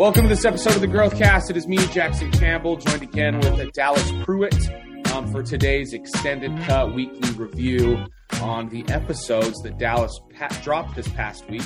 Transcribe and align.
Welcome 0.00 0.22
to 0.22 0.28
this 0.28 0.46
episode 0.46 0.76
of 0.76 0.80
the 0.80 0.88
Growthcast. 0.88 1.50
It 1.50 1.58
is 1.58 1.68
me, 1.68 1.76
Jackson 1.88 2.30
Campbell, 2.30 2.78
joined 2.78 3.02
again 3.02 3.38
with 3.38 3.70
Dallas 3.74 4.10
Pruitt 4.22 4.56
um, 5.12 5.30
for 5.30 5.42
today's 5.42 5.92
extended 5.92 6.58
cut 6.62 6.94
weekly 6.94 7.30
review 7.32 8.06
on 8.40 8.70
the 8.70 8.82
episodes 8.88 9.60
that 9.60 9.76
Dallas 9.76 10.18
pa- 10.34 10.48
dropped 10.62 10.96
this 10.96 11.06
past 11.08 11.46
week. 11.50 11.60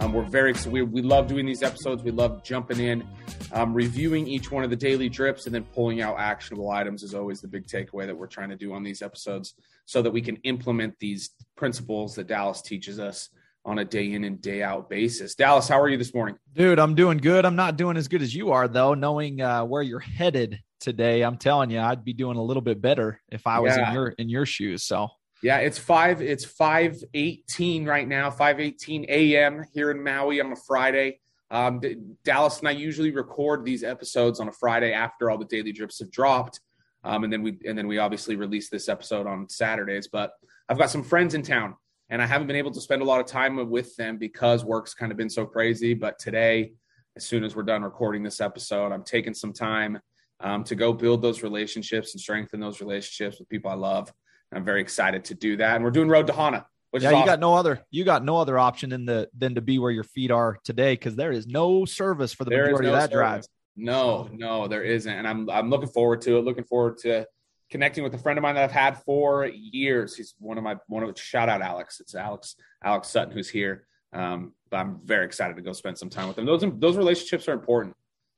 Um, 0.00 0.12
we're 0.12 0.24
very 0.24 0.52
we, 0.68 0.82
we 0.82 1.00
love 1.00 1.28
doing 1.28 1.46
these 1.46 1.62
episodes. 1.62 2.02
We 2.02 2.10
love 2.10 2.42
jumping 2.42 2.80
in, 2.80 3.06
um, 3.52 3.72
reviewing 3.72 4.26
each 4.26 4.50
one 4.50 4.64
of 4.64 4.70
the 4.70 4.74
daily 4.74 5.08
drips, 5.08 5.46
and 5.46 5.54
then 5.54 5.62
pulling 5.62 6.02
out 6.02 6.18
actionable 6.18 6.72
items 6.72 7.04
is 7.04 7.14
always 7.14 7.40
the 7.40 7.46
big 7.46 7.68
takeaway 7.68 8.04
that 8.06 8.16
we're 8.16 8.26
trying 8.26 8.50
to 8.50 8.56
do 8.56 8.72
on 8.72 8.82
these 8.82 9.00
episodes, 9.00 9.54
so 9.84 10.02
that 10.02 10.10
we 10.10 10.20
can 10.20 10.38
implement 10.38 10.98
these 10.98 11.30
principles 11.54 12.16
that 12.16 12.26
Dallas 12.26 12.62
teaches 12.62 12.98
us 12.98 13.28
on 13.66 13.80
a 13.80 13.84
day 13.84 14.12
in 14.12 14.24
and 14.24 14.40
day 14.40 14.62
out 14.62 14.88
basis. 14.88 15.34
Dallas, 15.34 15.68
how 15.68 15.80
are 15.80 15.88
you 15.88 15.98
this 15.98 16.14
morning? 16.14 16.36
Dude, 16.54 16.78
I'm 16.78 16.94
doing 16.94 17.18
good. 17.18 17.44
I'm 17.44 17.56
not 17.56 17.76
doing 17.76 17.96
as 17.96 18.06
good 18.06 18.22
as 18.22 18.34
you 18.34 18.52
are 18.52 18.68
though, 18.68 18.94
knowing 18.94 19.42
uh, 19.42 19.64
where 19.64 19.82
you're 19.82 19.98
headed 19.98 20.60
today. 20.78 21.22
I'm 21.22 21.36
telling 21.36 21.70
you, 21.70 21.80
I'd 21.80 22.04
be 22.04 22.12
doing 22.12 22.36
a 22.36 22.42
little 22.42 22.62
bit 22.62 22.80
better 22.80 23.20
if 23.28 23.46
I 23.46 23.58
was 23.58 23.76
yeah. 23.76 23.88
in 23.88 23.94
your 23.94 24.08
in 24.10 24.28
your 24.28 24.46
shoes. 24.46 24.84
So 24.84 25.08
yeah, 25.42 25.58
it's 25.58 25.78
five. 25.78 26.22
It's 26.22 26.44
five 26.44 27.02
eighteen 27.12 27.84
right 27.84 28.06
now. 28.06 28.30
Five 28.30 28.60
eighteen 28.60 29.04
a.m. 29.08 29.64
here 29.74 29.90
in 29.90 30.02
Maui 30.02 30.40
on 30.40 30.52
a 30.52 30.56
Friday. 30.56 31.18
Um, 31.50 31.80
Dallas 32.24 32.60
and 32.60 32.68
I 32.68 32.72
usually 32.72 33.10
record 33.10 33.64
these 33.64 33.84
episodes 33.84 34.40
on 34.40 34.48
a 34.48 34.52
Friday 34.52 34.92
after 34.92 35.30
all 35.30 35.38
the 35.38 35.44
daily 35.44 35.72
drips 35.72 35.98
have 35.98 36.10
dropped, 36.10 36.60
um, 37.04 37.24
and 37.24 37.32
then 37.32 37.42
we 37.42 37.58
and 37.66 37.76
then 37.76 37.88
we 37.88 37.98
obviously 37.98 38.36
release 38.36 38.70
this 38.70 38.88
episode 38.88 39.26
on 39.26 39.48
Saturdays. 39.48 40.08
But 40.08 40.32
I've 40.68 40.78
got 40.78 40.90
some 40.90 41.02
friends 41.02 41.34
in 41.34 41.42
town 41.42 41.74
and 42.10 42.22
I 42.22 42.26
haven't 42.26 42.46
been 42.46 42.56
able 42.56 42.70
to 42.72 42.80
spend 42.80 43.02
a 43.02 43.04
lot 43.04 43.20
of 43.20 43.26
time 43.26 43.68
with 43.70 43.96
them 43.96 44.16
because 44.16 44.64
work's 44.64 44.94
kind 44.94 45.10
of 45.10 45.18
been 45.18 45.30
so 45.30 45.44
crazy. 45.44 45.94
But 45.94 46.18
today, 46.18 46.72
as 47.16 47.24
soon 47.24 47.44
as 47.44 47.56
we're 47.56 47.64
done 47.64 47.82
recording 47.82 48.22
this 48.22 48.40
episode, 48.40 48.92
I'm 48.92 49.02
taking 49.02 49.34
some 49.34 49.52
time 49.52 49.98
um, 50.40 50.64
to 50.64 50.74
go 50.74 50.92
build 50.92 51.22
those 51.22 51.42
relationships 51.42 52.12
and 52.12 52.20
strengthen 52.20 52.60
those 52.60 52.80
relationships 52.80 53.38
with 53.38 53.48
people 53.48 53.70
I 53.70 53.74
love. 53.74 54.12
I'm 54.54 54.64
very 54.64 54.80
excited 54.80 55.24
to 55.26 55.34
do 55.34 55.56
that. 55.56 55.76
And 55.76 55.84
we're 55.84 55.90
doing 55.90 56.08
Road 56.08 56.26
to 56.28 56.32
Hana. 56.32 56.66
Which 56.92 57.02
yeah, 57.02 57.18
you 57.18 57.26
got 57.26 57.40
no 57.40 57.54
other 57.54 57.84
you 57.90 58.04
got 58.04 58.24
no 58.24 58.38
other 58.38 58.58
option 58.58 58.92
in 58.92 59.04
the 59.04 59.28
than 59.36 59.56
to 59.56 59.60
be 59.60 59.78
where 59.78 59.90
your 59.90 60.04
feet 60.04 60.30
are 60.30 60.56
today 60.64 60.92
because 60.94 61.16
there 61.16 61.32
is 61.32 61.46
no 61.46 61.84
service 61.84 62.32
for 62.32 62.44
the 62.44 62.50
there 62.50 62.66
majority 62.66 62.86
no 62.86 62.94
of 62.94 63.00
that 63.00 63.10
service. 63.10 63.16
drive. 63.16 63.46
No, 63.76 64.30
no, 64.32 64.66
there 64.68 64.82
isn't, 64.82 65.12
and 65.12 65.26
I'm 65.26 65.50
I'm 65.50 65.68
looking 65.68 65.88
forward 65.88 66.22
to 66.22 66.38
it. 66.38 66.44
Looking 66.44 66.64
forward 66.64 66.96
to 66.98 67.26
connecting 67.70 68.04
with 68.04 68.14
a 68.14 68.18
friend 68.18 68.38
of 68.38 68.42
mine 68.42 68.54
that 68.54 68.64
I've 68.64 68.72
had 68.72 69.02
for 69.02 69.46
years. 69.46 70.16
He's 70.16 70.34
one 70.38 70.58
of 70.58 70.64
my 70.64 70.76
one 70.88 71.02
of 71.02 71.18
shout 71.18 71.48
out 71.48 71.62
Alex. 71.62 72.00
It's 72.00 72.14
Alex 72.14 72.56
Alex 72.84 73.08
Sutton 73.08 73.32
who's 73.32 73.48
here. 73.48 73.86
Um, 74.12 74.52
but 74.70 74.78
I'm 74.78 75.00
very 75.04 75.26
excited 75.26 75.56
to 75.56 75.62
go 75.62 75.72
spend 75.72 75.98
some 75.98 76.10
time 76.10 76.28
with 76.28 76.38
him. 76.38 76.46
Those 76.46 76.64
those 76.78 76.96
relationships 76.96 77.48
are 77.48 77.52
important. 77.52 77.94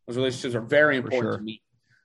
Those 0.07 0.17
relationships 0.17 0.55
are 0.55 0.61
very 0.61 0.97
important 0.97 1.33
sure. 1.33 1.37
to 1.39 1.43
me. 1.43 1.63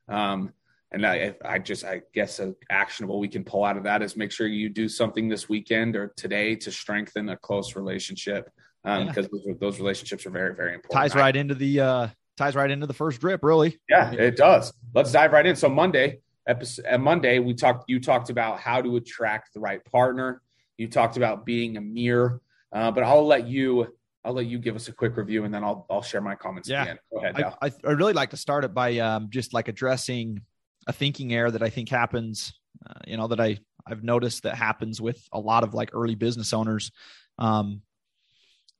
Um, 0.09 0.53
and 0.91 1.07
I, 1.07 1.33
I 1.43 1.59
just 1.59 1.83
I 1.83 2.01
guess 2.13 2.39
a 2.39 2.53
actionable 2.69 3.19
we 3.19 3.27
can 3.27 3.43
pull 3.43 3.63
out 3.63 3.77
of 3.77 3.83
that 3.83 4.01
is 4.01 4.15
make 4.15 4.31
sure 4.31 4.47
you 4.47 4.69
do 4.69 4.87
something 4.87 5.27
this 5.27 5.49
weekend 5.49 5.95
or 5.95 6.13
today 6.15 6.55
to 6.57 6.71
strengthen 6.71 7.29
a 7.29 7.37
close 7.37 7.75
relationship 7.75 8.49
um, 8.85 9.01
yeah. 9.01 9.07
because 9.07 9.27
those, 9.29 9.57
those, 9.59 9.79
relationships 9.79 10.25
are 10.25 10.29
very 10.29 10.53
very 10.53 10.75
important. 10.75 11.11
Ties 11.11 11.15
right 11.15 11.35
into 11.35 11.55
the 11.55 11.79
uh, 11.79 12.07
ties 12.37 12.55
right 12.55 12.69
into 12.69 12.85
the 12.85 12.93
first 12.93 13.19
drip, 13.21 13.43
really. 13.43 13.79
Yeah, 13.89 14.11
it 14.11 14.35
does. 14.35 14.71
Let's 14.93 15.11
dive 15.11 15.31
right 15.31 15.45
in. 15.45 15.55
So 15.55 15.67
Monday, 15.67 16.19
episode 16.47 16.97
Monday, 16.99 17.39
we 17.39 17.53
talked. 17.53 17.89
You 17.89 17.99
talked 17.99 18.29
about 18.29 18.59
how 18.59 18.81
to 18.81 18.95
attract 18.95 19.53
the 19.53 19.59
right 19.59 19.83
partner. 19.85 20.41
You 20.77 20.87
talked 20.87 21.17
about 21.17 21.45
being 21.45 21.77
a 21.77 21.81
mirror. 21.81 22.41
Uh, 22.71 22.91
but 22.91 23.03
I'll 23.03 23.25
let 23.25 23.47
you. 23.47 23.87
I'll 24.25 24.33
let 24.33 24.45
you 24.45 24.57
give 24.57 24.75
us 24.75 24.87
a 24.87 24.93
quick 24.93 25.17
review, 25.17 25.43
and 25.43 25.53
then 25.53 25.63
I'll 25.63 25.85
I'll 25.89 26.01
share 26.01 26.21
my 26.21 26.35
comments. 26.35 26.69
Yeah, 26.69 26.95
Go 27.11 27.19
ahead. 27.19 27.43
I, 27.61 27.67
I, 27.67 27.71
I 27.85 27.91
really 27.91 28.13
like 28.13 28.31
to 28.31 28.37
start 28.37 28.63
it 28.63 28.73
by 28.73 28.97
um, 28.99 29.27
just 29.29 29.53
like 29.53 29.67
addressing 29.67 30.41
a 30.87 30.93
thinking 30.93 31.33
error 31.33 31.51
that 31.51 31.61
I 31.61 31.69
think 31.69 31.89
happens. 31.89 32.53
Uh, 32.85 32.99
you 33.05 33.17
know 33.17 33.27
that 33.27 33.39
I 33.39 33.59
I've 33.85 34.03
noticed 34.03 34.43
that 34.43 34.55
happens 34.55 35.01
with 35.01 35.21
a 35.31 35.39
lot 35.39 35.63
of 35.63 35.73
like 35.73 35.91
early 35.93 36.15
business 36.15 36.53
owners. 36.53 36.91
Um, 37.37 37.81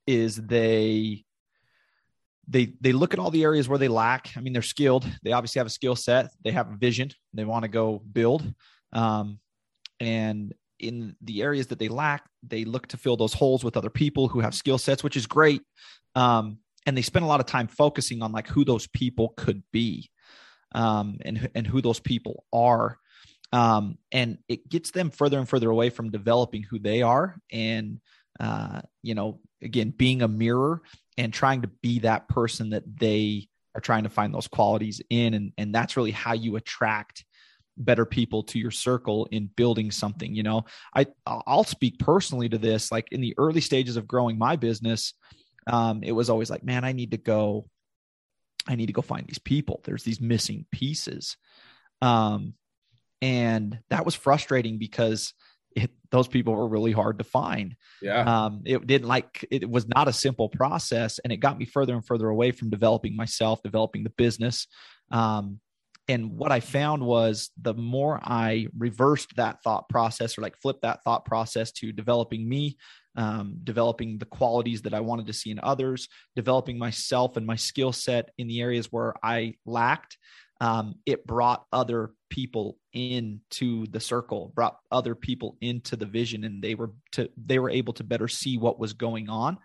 is 0.06 0.36
they 0.36 1.24
they 2.48 2.74
they 2.80 2.92
look 2.92 3.14
at 3.14 3.20
all 3.20 3.30
the 3.30 3.42
areas 3.42 3.68
where 3.68 3.78
they 3.78 3.88
lack. 3.88 4.30
I 4.36 4.40
mean, 4.40 4.52
they're 4.52 4.62
skilled. 4.62 5.06
They 5.22 5.32
obviously 5.32 5.60
have 5.60 5.66
a 5.66 5.70
skill 5.70 5.96
set. 5.96 6.30
They 6.42 6.52
have 6.52 6.70
a 6.70 6.76
vision. 6.76 7.10
They 7.32 7.44
want 7.44 7.64
to 7.64 7.68
go 7.68 8.02
build. 8.12 8.54
Um, 8.92 9.38
and 10.00 10.54
in 10.78 11.16
the 11.22 11.42
areas 11.42 11.68
that 11.68 11.78
they 11.78 11.88
lack, 11.88 12.28
they 12.42 12.64
look 12.64 12.88
to 12.88 12.96
fill 12.96 13.16
those 13.16 13.32
holes 13.32 13.64
with 13.64 13.76
other 13.76 13.90
people 13.90 14.28
who 14.28 14.40
have 14.40 14.54
skill 14.54 14.78
sets, 14.78 15.02
which 15.02 15.16
is 15.16 15.26
great. 15.26 15.62
Um, 16.14 16.58
and 16.86 16.96
they 16.96 17.02
spend 17.02 17.24
a 17.24 17.28
lot 17.28 17.40
of 17.40 17.46
time 17.46 17.68
focusing 17.68 18.22
on 18.22 18.32
like 18.32 18.48
who 18.48 18.64
those 18.64 18.86
people 18.86 19.32
could 19.36 19.62
be, 19.72 20.10
um, 20.74 21.18
and 21.24 21.50
and 21.54 21.66
who 21.66 21.80
those 21.80 22.00
people 22.00 22.44
are. 22.52 22.98
Um, 23.52 23.98
and 24.10 24.38
it 24.48 24.68
gets 24.68 24.90
them 24.90 25.10
further 25.10 25.38
and 25.38 25.48
further 25.48 25.70
away 25.70 25.88
from 25.88 26.10
developing 26.10 26.64
who 26.64 26.78
they 26.78 27.02
are 27.02 27.36
and 27.52 28.00
uh, 28.40 28.80
you 29.02 29.14
know 29.14 29.38
again 29.64 29.90
being 29.90 30.22
a 30.22 30.28
mirror 30.28 30.82
and 31.16 31.32
trying 31.32 31.62
to 31.62 31.68
be 31.82 32.00
that 32.00 32.28
person 32.28 32.70
that 32.70 32.84
they 32.98 33.48
are 33.74 33.80
trying 33.80 34.04
to 34.04 34.08
find 34.08 34.34
those 34.34 34.48
qualities 34.48 35.00
in. 35.10 35.34
And 35.34 35.52
and 35.58 35.74
that's 35.74 35.96
really 35.96 36.10
how 36.10 36.34
you 36.34 36.56
attract 36.56 37.24
better 37.76 38.06
people 38.06 38.44
to 38.44 38.58
your 38.58 38.70
circle 38.70 39.26
in 39.32 39.50
building 39.56 39.90
something 39.90 40.32
you 40.32 40.44
know? 40.44 40.64
I 40.94 41.06
i'll 41.26 41.64
speak 41.64 41.98
personally 41.98 42.48
to 42.48 42.58
this. 42.58 42.92
Like 42.92 43.08
in 43.10 43.20
the 43.20 43.34
early 43.36 43.60
stages 43.60 43.96
of 43.96 44.06
growing 44.06 44.38
my 44.38 44.56
business 44.56 45.14
um, 45.66 46.02
it 46.02 46.12
was 46.12 46.28
always 46.28 46.50
like 46.50 46.62
man 46.62 46.84
i 46.84 46.92
need 46.92 47.12
to 47.12 47.16
go 47.16 47.66
i 48.68 48.74
need 48.74 48.86
to 48.86 48.92
go 48.92 49.02
find 49.02 49.26
these 49.26 49.38
people. 49.38 49.80
There's 49.84 50.04
these 50.04 50.20
missing 50.20 50.66
pieces. 50.70 51.36
Um, 52.00 52.54
and 53.22 53.78
that 53.90 54.04
was 54.04 54.14
frustrating 54.14 54.78
because 54.78 55.32
those 56.14 56.28
people 56.28 56.54
were 56.54 56.68
really 56.68 56.92
hard 56.92 57.18
to 57.18 57.24
find. 57.24 57.74
Yeah. 58.00 58.20
Um, 58.44 58.62
it 58.64 58.86
didn't 58.86 59.08
like, 59.08 59.44
it 59.50 59.68
was 59.68 59.88
not 59.88 60.06
a 60.06 60.12
simple 60.12 60.48
process 60.48 61.18
and 61.18 61.32
it 61.32 61.38
got 61.38 61.58
me 61.58 61.64
further 61.64 61.92
and 61.92 62.06
further 62.06 62.28
away 62.28 62.52
from 62.52 62.70
developing 62.70 63.16
myself, 63.16 63.64
developing 63.64 64.04
the 64.04 64.10
business. 64.10 64.68
Um, 65.10 65.58
and 66.06 66.38
what 66.38 66.52
I 66.52 66.60
found 66.60 67.02
was 67.04 67.50
the 67.60 67.74
more 67.74 68.20
I 68.22 68.68
reversed 68.78 69.34
that 69.38 69.60
thought 69.64 69.88
process 69.88 70.38
or 70.38 70.42
like 70.42 70.56
flipped 70.62 70.82
that 70.82 71.02
thought 71.02 71.24
process 71.24 71.72
to 71.72 71.90
developing 71.90 72.48
me, 72.48 72.76
um, 73.16 73.56
developing 73.64 74.18
the 74.18 74.26
qualities 74.26 74.82
that 74.82 74.94
I 74.94 75.00
wanted 75.00 75.26
to 75.26 75.32
see 75.32 75.50
in 75.50 75.58
others, 75.60 76.06
developing 76.36 76.78
myself 76.78 77.36
and 77.36 77.44
my 77.44 77.56
skill 77.56 77.90
set 77.90 78.30
in 78.38 78.46
the 78.46 78.60
areas 78.60 78.92
where 78.92 79.14
I 79.20 79.54
lacked, 79.66 80.16
um, 80.60 80.94
it 81.06 81.26
brought 81.26 81.64
other 81.72 82.12
people 82.34 82.76
into 82.92 83.86
the 83.92 84.00
circle 84.00 84.50
brought 84.56 84.78
other 84.90 85.14
people 85.14 85.56
into 85.60 85.94
the 85.94 86.04
vision 86.04 86.42
and 86.42 86.60
they 86.60 86.74
were 86.74 86.90
to 87.12 87.30
they 87.36 87.60
were 87.60 87.70
able 87.70 87.92
to 87.92 88.02
better 88.02 88.26
see 88.26 88.58
what 88.58 88.76
was 88.76 88.92
going 88.92 89.28
on. 89.28 89.56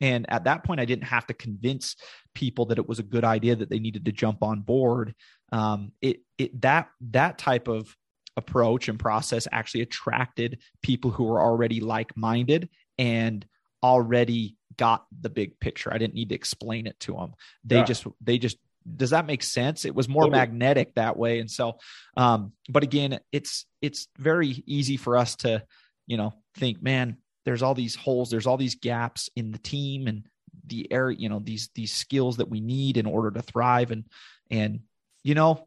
And 0.00 0.24
at 0.30 0.44
that 0.44 0.64
point 0.64 0.80
i 0.80 0.86
didn't 0.86 1.04
have 1.04 1.26
to 1.26 1.34
convince 1.34 1.96
people 2.34 2.64
that 2.66 2.78
it 2.78 2.88
was 2.88 2.98
a 2.98 3.02
good 3.02 3.24
idea 3.24 3.56
that 3.56 3.68
they 3.68 3.78
needed 3.78 4.06
to 4.06 4.12
jump 4.12 4.42
on 4.42 4.62
board. 4.62 5.14
Um, 5.52 5.92
it 6.00 6.20
it 6.38 6.58
that 6.62 6.88
that 7.10 7.36
type 7.36 7.68
of 7.68 7.94
approach 8.38 8.88
and 8.88 8.98
process 8.98 9.46
actually 9.52 9.82
attracted 9.82 10.62
people 10.80 11.10
who 11.10 11.24
were 11.24 11.42
already 11.42 11.80
like-minded 11.80 12.70
and 12.96 13.44
already 13.82 14.56
got 14.78 15.04
the 15.20 15.28
big 15.28 15.60
picture. 15.60 15.92
I 15.92 15.98
didn't 15.98 16.14
need 16.14 16.30
to 16.30 16.34
explain 16.34 16.86
it 16.86 16.98
to 17.00 17.12
them 17.12 17.34
they 17.64 17.76
yeah. 17.76 17.84
just 17.84 18.06
they 18.22 18.38
just 18.38 18.56
does 18.96 19.10
that 19.10 19.26
make 19.26 19.42
sense? 19.42 19.84
It 19.84 19.94
was 19.94 20.08
more 20.08 20.28
magnetic 20.28 20.94
that 20.94 21.16
way. 21.16 21.40
And 21.40 21.50
so 21.50 21.78
um 22.16 22.52
but 22.68 22.82
again 22.82 23.18
it's 23.32 23.66
it's 23.80 24.08
very 24.18 24.62
easy 24.66 24.96
for 24.96 25.16
us 25.16 25.36
to 25.36 25.64
you 26.06 26.16
know 26.16 26.34
think 26.56 26.82
man 26.82 27.16
there's 27.44 27.62
all 27.62 27.74
these 27.74 27.94
holes 27.94 28.30
there's 28.30 28.46
all 28.46 28.56
these 28.56 28.76
gaps 28.76 29.28
in 29.36 29.50
the 29.50 29.58
team 29.58 30.06
and 30.06 30.24
the 30.66 30.90
area 30.92 31.16
you 31.18 31.28
know 31.28 31.40
these 31.40 31.70
these 31.74 31.92
skills 31.92 32.36
that 32.38 32.48
we 32.48 32.60
need 32.60 32.96
in 32.96 33.06
order 33.06 33.30
to 33.30 33.42
thrive. 33.42 33.90
And 33.90 34.04
and 34.50 34.80
you 35.22 35.34
know 35.34 35.66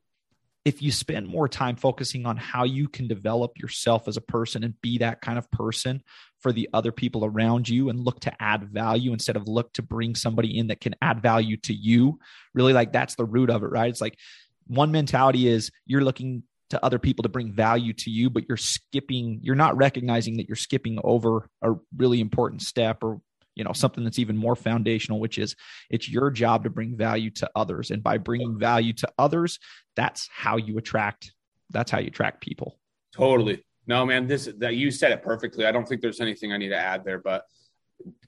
if 0.68 0.82
you 0.82 0.92
spend 0.92 1.26
more 1.26 1.48
time 1.48 1.78
focusing 1.78 2.26
on 2.26 2.36
how 2.36 2.66
you 2.66 2.90
can 2.90 3.08
develop 3.08 3.58
yourself 3.58 4.06
as 4.06 4.18
a 4.18 4.22
person 4.22 4.66
and 4.66 4.74
be 4.82 4.98
that 4.98 5.22
kind 5.22 5.38
of 5.38 5.50
person 5.50 6.04
for 6.42 6.52
the 6.52 6.68
other 6.74 6.92
people 6.92 7.24
around 7.24 7.70
you 7.70 7.88
and 7.88 8.02
look 8.02 8.20
to 8.20 8.44
add 8.44 8.66
value 8.66 9.14
instead 9.14 9.38
of 9.38 9.48
look 9.48 9.72
to 9.72 9.82
bring 9.82 10.14
somebody 10.14 10.58
in 10.58 10.68
that 10.68 10.82
can 10.82 10.94
add 11.02 11.22
value 11.22 11.56
to 11.56 11.74
you 11.74 12.20
really 12.54 12.74
like 12.74 12.92
that's 12.92 13.16
the 13.16 13.24
root 13.24 13.50
of 13.50 13.64
it 13.64 13.68
right? 13.68 13.90
It's 13.90 14.02
like 14.02 14.20
one 14.66 14.92
mentality 14.92 15.48
is 15.48 15.72
you're 15.86 16.04
looking 16.04 16.44
to 16.72 16.84
other 16.84 17.00
people 17.00 17.24
to 17.24 17.30
bring 17.30 17.54
value 17.54 17.94
to 17.94 18.10
you 18.10 18.30
but 18.30 18.44
you're 18.50 18.58
skipping 18.58 19.40
you're 19.42 19.56
not 19.56 19.78
recognizing 19.78 20.36
that 20.36 20.50
you're 20.50 20.58
skipping 20.58 21.00
over 21.02 21.50
a 21.62 21.76
really 21.96 22.20
important 22.20 22.62
step 22.62 23.06
or 23.06 23.22
you 23.58 23.64
know 23.64 23.74
something 23.74 24.04
that's 24.04 24.20
even 24.20 24.38
more 24.38 24.56
foundational 24.56 25.20
which 25.20 25.38
is 25.38 25.56
it's 25.90 26.10
your 26.10 26.30
job 26.30 26.64
to 26.64 26.70
bring 26.70 26.96
value 26.96 27.30
to 27.30 27.50
others 27.56 27.92
and 27.92 28.04
by 28.04 28.18
bringing 28.18 28.58
value 28.58 28.94
to 28.94 29.10
others 29.18 29.60
that's 29.96 30.30
how 30.32 30.58
you 30.58 30.78
attract 30.78 31.34
that's 31.70 31.92
how 31.92 32.00
you 32.00 32.08
attract 32.08 32.42
people 32.42 32.78
totally 33.14 33.64
no 33.88 34.06
man 34.06 34.28
this 34.28 34.50
that 34.58 34.76
you 34.76 34.92
said 34.92 35.12
it 35.12 35.22
perfectly 35.22 35.66
i 35.66 35.72
don't 35.72 35.88
think 35.88 36.02
there's 36.02 36.22
anything 36.22 36.54
i 36.54 36.58
need 36.58 36.70
to 36.70 36.78
add 36.78 37.04
there 37.04 37.20
but 37.20 37.46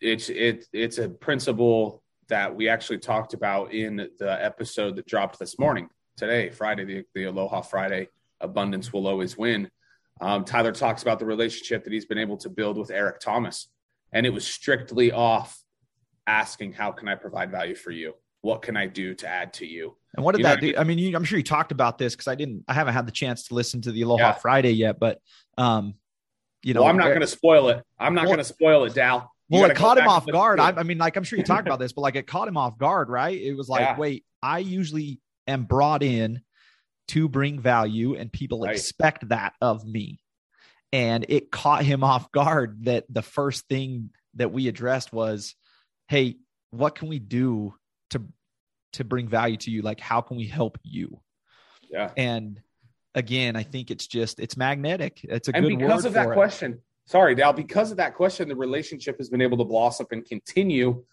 it's 0.02 0.30
it 0.30 0.66
it's 0.74 0.98
a 0.98 1.08
principle 1.08 2.02
that 2.30 2.56
we 2.56 2.70
actually 2.70 3.00
talked 3.00 3.34
about 3.34 3.74
in 3.74 4.08
the 4.18 4.44
episode 4.44 4.96
that 4.96 5.06
dropped 5.06 5.38
this 5.40 5.60
morning, 5.60 5.90
today, 6.16 6.50
Friday, 6.50 6.86
the, 6.86 7.04
the 7.14 7.26
Aloha 7.26 7.62
Friday, 7.62 8.08
Abundance 8.40 8.94
Will 8.94 9.08
Always 9.08 9.38
Win. 9.38 9.70
Um, 10.22 10.46
Tyler 10.46 10.72
talks 10.72 11.02
about 11.02 11.20
the 11.20 11.26
relationship 11.26 11.84
that 11.84 11.94
he's 11.94 12.06
been 12.06 12.18
able 12.18 12.38
to 12.38 12.50
build 12.50 12.78
with 12.78 12.92
Eric 12.92 13.20
Thomas. 13.20 13.68
And 14.12 14.26
it 14.26 14.30
was 14.32 14.46
strictly 14.46 15.12
off 15.12 15.62
asking, 16.28 16.74
How 16.74 16.92
can 16.92 17.08
I 17.08 17.16
provide 17.16 17.52
value 17.52 17.76
for 17.76 17.92
you? 17.92 18.14
What 18.42 18.62
can 18.62 18.78
I 18.78 18.88
do 18.88 19.14
to 19.16 19.28
add 19.28 19.54
to 19.56 19.66
you? 19.66 19.96
And 20.16 20.24
what 20.26 20.34
did 20.34 20.40
You 20.40 20.44
that 20.46 20.50
what 20.52 20.58
I 20.58 20.62
do? 20.62 20.68
mean? 20.68 20.78
I 20.78 20.84
mean, 20.86 20.98
you, 21.00 21.16
I'm 21.16 21.24
sure 21.24 21.38
you 21.38 21.44
talked 21.44 21.72
about 21.72 21.98
this 21.98 22.16
because 22.16 22.28
I 22.28 22.36
didn't, 22.36 22.64
I 22.68 22.74
haven't 22.74 22.94
had 22.94 23.06
the 23.06 23.12
chance 23.12 23.48
to 23.50 23.54
listen 23.54 23.82
to 23.82 23.92
the 23.92 24.02
Aloha 24.04 24.24
Yeah. 24.24 24.32
Friday 24.34 24.72
yet, 24.72 25.00
but, 25.00 25.20
um, 25.58 25.96
you 26.64 26.74
know, 26.74 26.82
well, 26.82 26.90
I'm 26.90 26.98
not 26.98 27.10
going 27.10 27.22
to 27.22 27.28
spoil 27.28 27.70
it. 27.70 27.84
I'm 28.00 28.14
not 28.14 28.22
Well- 28.22 28.30
going 28.32 28.38
to 28.40 28.44
spoil 28.44 28.86
it, 28.86 28.94
Dal. 28.94 29.32
You 29.52 29.62
well, 29.62 29.70
it 29.72 29.76
caught 29.76 29.98
him 29.98 30.08
off 30.08 30.28
guard. 30.28 30.60
I. 30.60 30.70
I 30.70 30.84
mean, 30.84 31.00
like, 31.00 31.16
I'm 31.18 31.24
sure 31.24 31.40
you 31.40 31.44
talked 31.44 31.66
about 31.68 31.80
this, 31.80 31.92
but 31.92 32.02
like, 32.02 32.16
it 32.16 32.28
caught 32.28 32.48
him 32.48 32.56
off 32.56 32.78
guard, 32.78 33.10
right? 33.10 33.36
It 33.40 33.56
was 33.56 33.68
like, 33.68 33.82
Yeah. 33.82 33.98
wait, 33.98 34.24
I 34.44 34.60
usually 34.60 35.20
am 35.48 35.64
brought 35.64 36.04
in 36.04 36.42
to 37.10 37.28
bring 37.28 37.60
value, 37.60 38.16
and 38.16 38.32
people 38.32 38.62
Right. 38.62 38.76
expect 38.76 39.28
that 39.30 39.54
of 39.60 39.84
me. 39.86 40.20
And 40.92 41.26
it 41.30 41.52
caught 41.52 41.84
him 41.84 42.04
off 42.04 42.32
guard 42.32 42.86
that 42.86 43.06
the 43.10 43.22
first 43.22 43.68
thing 43.68 44.12
that 44.36 44.52
we 44.52 44.68
addressed 44.68 45.12
was, 45.14 45.56
hey, 46.08 46.38
what 46.72 46.96
can 46.96 47.10
we 47.10 47.20
do 47.20 47.76
to 48.12 48.24
to 48.94 49.04
bring 49.04 49.28
value 49.28 49.58
to 49.58 49.72
you? 49.72 49.82
Like, 49.82 50.00
how 50.00 50.22
can 50.22 50.38
we 50.38 50.48
help 50.48 50.78
you? 50.84 51.20
Yeah. 51.90 52.12
And 52.18 52.60
again, 53.16 53.56
I 53.56 53.64
think 53.64 53.92
it's 53.92 54.08
just 54.08 54.40
it's 54.40 54.58
magnetic. 54.58 55.22
It's 55.24 55.48
a 55.48 55.56
and 55.56 55.66
good 55.66 55.80
because 55.80 56.06
of 56.06 56.14
that 56.14 56.30
it. 56.30 56.34
question, 56.34 56.80
sorry, 57.06 57.36
Dal, 57.36 57.54
because 57.54 57.92
of 57.92 57.98
that 57.98 58.16
question, 58.16 58.50
the 58.50 58.56
relationship 58.56 59.18
has 59.18 59.30
been 59.30 59.42
able 59.42 59.58
to 59.58 59.66
blossom 59.66 60.08
and 60.12 60.26
continue 60.26 61.04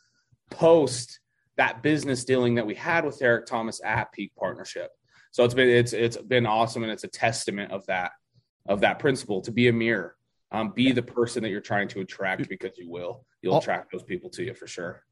post 0.50 1.20
that 1.56 1.82
business 1.82 2.24
dealing 2.24 2.56
that 2.56 2.66
we 2.66 2.74
had 2.74 3.04
with 3.04 3.20
Eric 3.22 3.46
Thomas 3.46 3.80
at 3.84 4.12
Peak 4.12 4.32
Partnership. 4.38 4.90
So 5.32 5.44
it's 5.44 5.54
been 5.54 5.68
it's 5.68 5.92
it's 5.92 6.16
been 6.16 6.46
awesome, 6.46 6.82
and 6.82 6.92
it's 6.92 7.04
a 7.04 7.08
testament 7.08 7.72
of 7.72 7.84
that 7.86 8.12
of 8.68 8.80
that 8.80 8.98
principle 8.98 9.40
to 9.42 9.52
be 9.52 9.68
a 9.68 9.72
mirror, 9.72 10.16
um, 10.52 10.70
be 10.70 10.92
the 10.92 11.02
person 11.02 11.42
that 11.42 11.50
you're 11.50 11.60
trying 11.60 11.88
to 11.88 12.00
attract 12.00 12.48
because 12.48 12.76
you 12.78 12.88
will. 12.90 13.24
You'll 13.42 13.54
Oh. 13.54 13.58
attract 13.58 13.92
those 13.92 14.02
people 14.02 14.30
to 14.30 14.44
you 14.44 14.54
for 14.54 14.66
sure. 14.66 15.02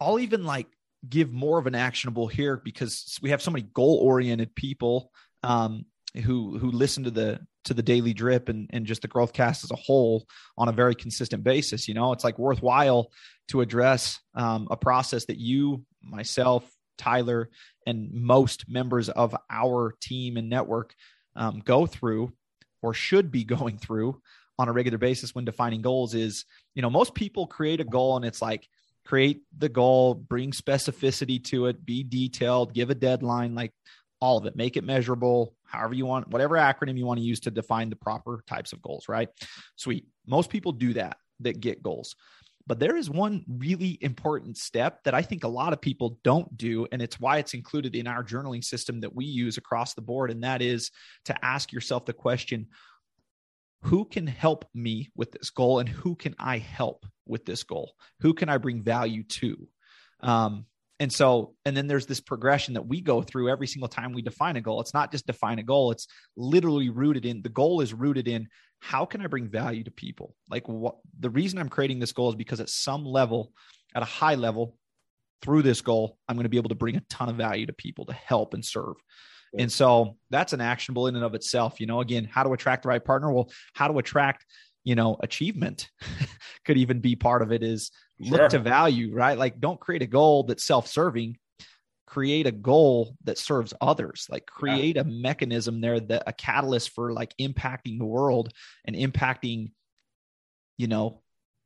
I'll 0.00 0.18
even 0.18 0.44
like 0.44 0.66
give 1.08 1.32
more 1.32 1.58
of 1.58 1.66
an 1.66 1.74
actionable 1.74 2.26
here 2.26 2.56
because 2.64 3.18
we 3.22 3.30
have 3.30 3.42
so 3.42 3.50
many 3.50 3.66
goal 3.74 3.98
oriented 4.02 4.54
people 4.54 5.10
um, 5.42 5.84
who 6.24 6.58
who 6.58 6.70
listen 6.70 7.04
to 7.04 7.10
the 7.10 7.40
to 7.64 7.74
the 7.74 7.82
daily 7.82 8.12
drip 8.12 8.48
and 8.48 8.68
and 8.72 8.86
just 8.86 9.02
the 9.02 9.08
Growthcast 9.08 9.64
as 9.64 9.70
a 9.70 9.76
whole 9.76 10.26
on 10.56 10.68
a 10.68 10.72
very 10.72 10.94
consistent 10.94 11.44
basis. 11.44 11.88
You 11.88 11.94
know, 11.94 12.12
it's 12.12 12.24
like 12.24 12.38
worthwhile 12.38 13.10
to 13.48 13.60
address 13.60 14.20
um, 14.34 14.68
a 14.70 14.76
process 14.76 15.26
that 15.26 15.38
you, 15.38 15.84
myself, 16.02 16.68
Tyler, 16.98 17.50
and 17.86 18.12
most 18.12 18.68
members 18.68 19.08
of 19.08 19.34
our 19.50 19.94
team 20.00 20.36
and 20.36 20.48
network 20.48 20.94
um, 21.36 21.60
go 21.64 21.86
through 21.86 22.32
or 22.84 22.94
should 22.94 23.30
be 23.30 23.44
going 23.56 23.78
through 23.78 24.20
on 24.58 24.68
a 24.68 24.72
regular 24.72 24.98
basis 24.98 25.34
when 25.34 25.44
defining 25.44 25.82
goals 25.82 26.14
is 26.14 26.44
you 26.76 26.82
know 26.82 26.90
most 26.90 27.14
people 27.14 27.46
create 27.46 27.80
a 27.80 27.84
goal 27.84 28.16
and 28.16 28.24
it's 28.24 28.40
like 28.40 28.68
create 29.04 29.42
the 29.58 29.68
goal, 29.68 30.14
bring 30.14 30.50
specificity 30.50 31.42
to 31.44 31.66
it, 31.66 31.84
be 31.84 32.02
detailed, 32.02 32.72
give 32.72 32.90
a 32.90 32.94
deadline, 32.94 33.54
like 33.54 33.72
all 34.20 34.38
of 34.38 34.46
it, 34.46 34.56
make 34.56 34.76
it 34.76 34.84
measurable, 34.84 35.54
however 35.66 35.94
you 35.94 36.06
want, 36.06 36.28
whatever 36.28 36.56
acronym 36.56 36.96
you 36.96 37.04
want 37.04 37.18
to 37.18 37.24
use 37.24 37.40
to 37.40 37.50
define 37.50 37.90
the 37.90 37.96
proper 37.96 38.42
types 38.46 38.72
of 38.72 38.80
goals, 38.80 39.08
right? 39.08 39.28
Sweet. 39.76 40.06
Most 40.26 40.50
people 40.50 40.72
do 40.72 40.94
that 40.94 41.18
that 41.40 41.60
get 41.60 41.82
goals. 41.82 42.16
But 42.66 42.78
there 42.78 42.96
is 42.96 43.10
one 43.10 43.44
really 43.46 43.98
important 44.00 44.56
step 44.56 45.04
that 45.04 45.14
I 45.14 45.22
think 45.22 45.44
a 45.44 45.48
lot 45.48 45.72
of 45.72 45.80
people 45.80 46.18
don't 46.24 46.56
do. 46.56 46.86
And 46.90 47.02
it's 47.02 47.20
why 47.20 47.38
it's 47.38 47.54
included 47.54 47.94
in 47.94 48.06
our 48.06 48.24
journaling 48.24 48.64
system 48.64 49.00
that 49.00 49.14
we 49.14 49.26
use 49.26 49.58
across 49.58 49.94
the 49.94 50.00
board. 50.00 50.30
And 50.30 50.44
that 50.44 50.62
is 50.62 50.90
to 51.26 51.44
ask 51.44 51.72
yourself 51.72 52.06
the 52.06 52.14
question 52.14 52.68
who 53.82 54.06
can 54.06 54.26
help 54.26 54.64
me 54.74 55.10
with 55.14 55.32
this 55.32 55.50
goal 55.50 55.78
and 55.78 55.88
who 55.88 56.14
can 56.14 56.34
I 56.38 56.56
help 56.56 57.04
with 57.26 57.44
this 57.44 57.64
goal? 57.64 57.92
Who 58.20 58.32
can 58.32 58.48
I 58.48 58.56
bring 58.56 58.82
value 58.82 59.24
to? 59.24 59.68
Um, 60.20 60.64
and 61.00 61.12
so, 61.12 61.54
and 61.66 61.76
then 61.76 61.86
there's 61.86 62.06
this 62.06 62.20
progression 62.20 62.74
that 62.74 62.86
we 62.86 63.02
go 63.02 63.20
through 63.20 63.50
every 63.50 63.66
single 63.66 63.88
time 63.88 64.12
we 64.12 64.22
define 64.22 64.56
a 64.56 64.62
goal. 64.62 64.80
It's 64.80 64.94
not 64.94 65.12
just 65.12 65.26
define 65.26 65.58
a 65.58 65.62
goal, 65.62 65.90
it's 65.90 66.06
literally 66.36 66.88
rooted 66.88 67.26
in 67.26 67.42
the 67.42 67.48
goal 67.50 67.82
is 67.82 67.92
rooted 67.92 68.26
in 68.26 68.48
how 68.84 69.06
can 69.06 69.22
I 69.22 69.28
bring 69.28 69.48
value 69.48 69.82
to 69.84 69.90
people? 69.90 70.36
Like, 70.50 70.68
what 70.68 70.96
the 71.18 71.30
reason 71.30 71.58
I'm 71.58 71.70
creating 71.70 72.00
this 72.00 72.12
goal 72.12 72.28
is 72.28 72.34
because 72.34 72.60
at 72.60 72.68
some 72.68 73.06
level, 73.06 73.50
at 73.94 74.02
a 74.02 74.04
high 74.04 74.34
level, 74.34 74.76
through 75.40 75.62
this 75.62 75.80
goal, 75.80 76.18
I'm 76.28 76.36
going 76.36 76.44
to 76.44 76.50
be 76.50 76.58
able 76.58 76.68
to 76.68 76.74
bring 76.74 76.96
a 76.96 77.00
ton 77.08 77.30
of 77.30 77.36
value 77.36 77.64
to 77.64 77.72
people 77.72 78.04
to 78.06 78.12
help 78.12 78.52
and 78.52 78.62
serve. 78.62 78.96
And 79.56 79.72
so 79.72 80.16
that's 80.30 80.52
an 80.52 80.60
actionable 80.60 81.06
in 81.06 81.16
and 81.16 81.24
of 81.24 81.34
itself. 81.34 81.80
You 81.80 81.86
know, 81.86 82.00
again, 82.02 82.28
how 82.30 82.42
to 82.42 82.52
attract 82.52 82.82
the 82.82 82.90
right 82.90 83.02
partner? 83.02 83.32
Well, 83.32 83.50
how 83.72 83.88
to 83.88 83.98
attract, 83.98 84.44
you 84.82 84.96
know, 84.96 85.16
achievement 85.22 85.90
could 86.66 86.76
even 86.76 87.00
be 87.00 87.16
part 87.16 87.40
of 87.40 87.52
it 87.52 87.62
is 87.62 87.90
Sure. 88.22 88.38
look 88.38 88.50
to 88.50 88.58
value, 88.58 89.12
right? 89.14 89.36
Like 89.36 89.60
don't 89.60 89.80
create 89.80 90.02
a 90.02 90.06
goal 90.06 90.44
that's 90.44 90.64
self-serving. 90.64 91.36
Create 92.14 92.46
a 92.46 92.52
goal 92.52 93.16
that 93.24 93.38
serves 93.38 93.74
others. 93.80 94.28
Like 94.30 94.46
create 94.46 94.96
a 94.96 95.02
mechanism 95.02 95.80
there 95.80 95.98
that 95.98 96.22
a 96.28 96.32
catalyst 96.32 96.90
for 96.90 97.12
like 97.12 97.34
impacting 97.40 97.98
the 97.98 98.04
world 98.04 98.52
and 98.84 98.94
impacting, 98.94 99.72
you 100.78 100.86
know, 100.86 101.22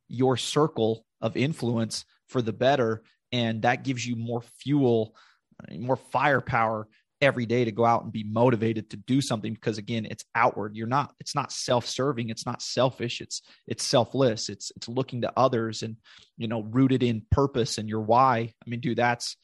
your 0.07 0.37
circle 0.37 1.05
of 1.21 1.37
influence 1.37 2.03
for 2.29 2.41
the 2.41 2.51
better. 2.51 3.03
And 3.31 3.61
that 3.61 3.83
gives 3.83 4.03
you 4.03 4.15
more 4.15 4.41
fuel, 4.59 5.15
uh, 5.61 5.75
more 5.77 5.97
firepower 5.97 6.87
every 7.21 7.45
day 7.45 7.65
to 7.65 7.71
go 7.71 7.85
out 7.85 8.03
and 8.03 8.11
be 8.11 8.23
motivated 8.23 8.89
to 8.89 8.97
do 8.97 9.21
something 9.21 9.53
because 9.53 9.77
again 9.77 10.07
it's 10.09 10.25
outward. 10.33 10.75
You're 10.75 10.87
not 10.87 11.13
it's 11.19 11.35
not 11.35 11.51
self-serving. 11.51 12.29
It's 12.29 12.47
not 12.47 12.63
selfish. 12.63 13.21
It's 13.21 13.43
it's 13.67 13.83
selfless. 13.83 14.49
It's 14.49 14.71
it's 14.75 14.89
looking 14.89 15.21
to 15.21 15.33
others 15.37 15.83
and 15.83 15.97
you 16.37 16.47
know 16.47 16.63
rooted 16.63 17.03
in 17.03 17.21
purpose 17.29 17.77
and 17.77 17.87
your 17.87 18.01
why. 18.01 18.53
I 18.65 18.69
mean 18.69 18.79
dude 18.79 18.97
that's 18.97 19.37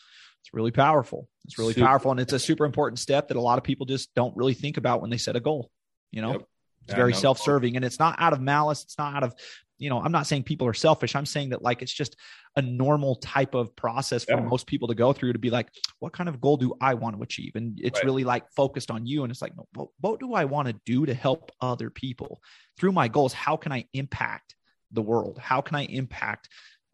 it's 0.45 0.53
really 0.53 0.71
powerful 0.71 1.27
it's 1.45 1.57
really 1.57 1.73
Super. 1.73 1.87
powerful 1.87 2.11
and 2.11 2.19
it's 2.19 2.33
a 2.33 2.39
super 2.39 2.65
important 2.65 2.99
step 2.99 3.29
that 3.29 3.37
a 3.37 3.41
lot 3.41 3.57
of 3.57 3.63
people 3.63 3.87
just 3.87 4.13
don't 4.13 4.35
really 4.37 4.53
think 4.53 4.77
about 4.77 5.01
when 5.01 5.09
they 5.09 5.17
set 5.17 5.35
a 5.35 5.39
goal 5.39 5.71
you 6.11 6.21
know 6.21 6.33
Yep. 6.33 6.41
it's 6.83 6.91
Yeah, 6.91 6.95
very 6.97 7.13
no, 7.13 7.17
self-serving 7.17 7.75
and 7.75 7.83
it's 7.83 7.97
not 7.97 8.15
out 8.19 8.31
of 8.33 8.41
malice 8.41 8.83
it's 8.83 8.97
not 8.99 9.15
out 9.15 9.23
of 9.23 9.33
you 9.79 9.89
know 9.89 9.99
i'm 9.99 10.11
not 10.11 10.27
saying 10.27 10.43
people 10.43 10.67
are 10.67 10.73
selfish 10.75 11.15
i'm 11.15 11.25
saying 11.25 11.49
that 11.49 11.63
like 11.63 11.81
it's 11.81 11.91
just 11.91 12.15
a 12.57 12.61
normal 12.61 13.15
type 13.15 13.55
of 13.55 13.75
process 13.75 14.23
for 14.23 14.33
Yeah. 14.33 14.41
most 14.41 14.67
people 14.67 14.87
to 14.89 14.93
go 14.95 15.11
through 15.13 15.33
to 15.33 15.39
be 15.39 15.49
like 15.49 15.69
what 15.97 16.13
kind 16.13 16.29
of 16.29 16.39
goal 16.39 16.57
do 16.57 16.75
i 16.79 16.93
want 16.93 17.15
to 17.17 17.23
achieve 17.23 17.53
and 17.55 17.79
it's 17.81 17.97
Right. 17.99 18.05
really 18.05 18.23
like 18.23 18.43
focused 18.55 18.91
on 18.91 19.07
you 19.07 19.23
and 19.23 19.31
it's 19.31 19.41
like 19.41 19.57
no, 19.57 19.67
what, 19.73 19.87
what 19.99 20.19
do 20.19 20.35
i 20.35 20.45
want 20.45 20.67
to 20.67 20.75
do 20.85 21.07
to 21.07 21.13
help 21.15 21.51
other 21.59 21.89
people 21.89 22.39
through 22.77 22.91
my 22.91 23.07
goals 23.07 23.33
how 23.33 23.57
can 23.57 23.71
i 23.71 23.85
impact 23.93 24.55
the 24.91 25.01
world 25.01 25.39
how 25.39 25.59
can 25.61 25.75
i 25.75 25.85
impact 25.85 26.49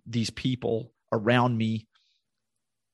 these 0.08 0.30
people 0.30 0.94
around 1.12 1.58
me 1.58 1.86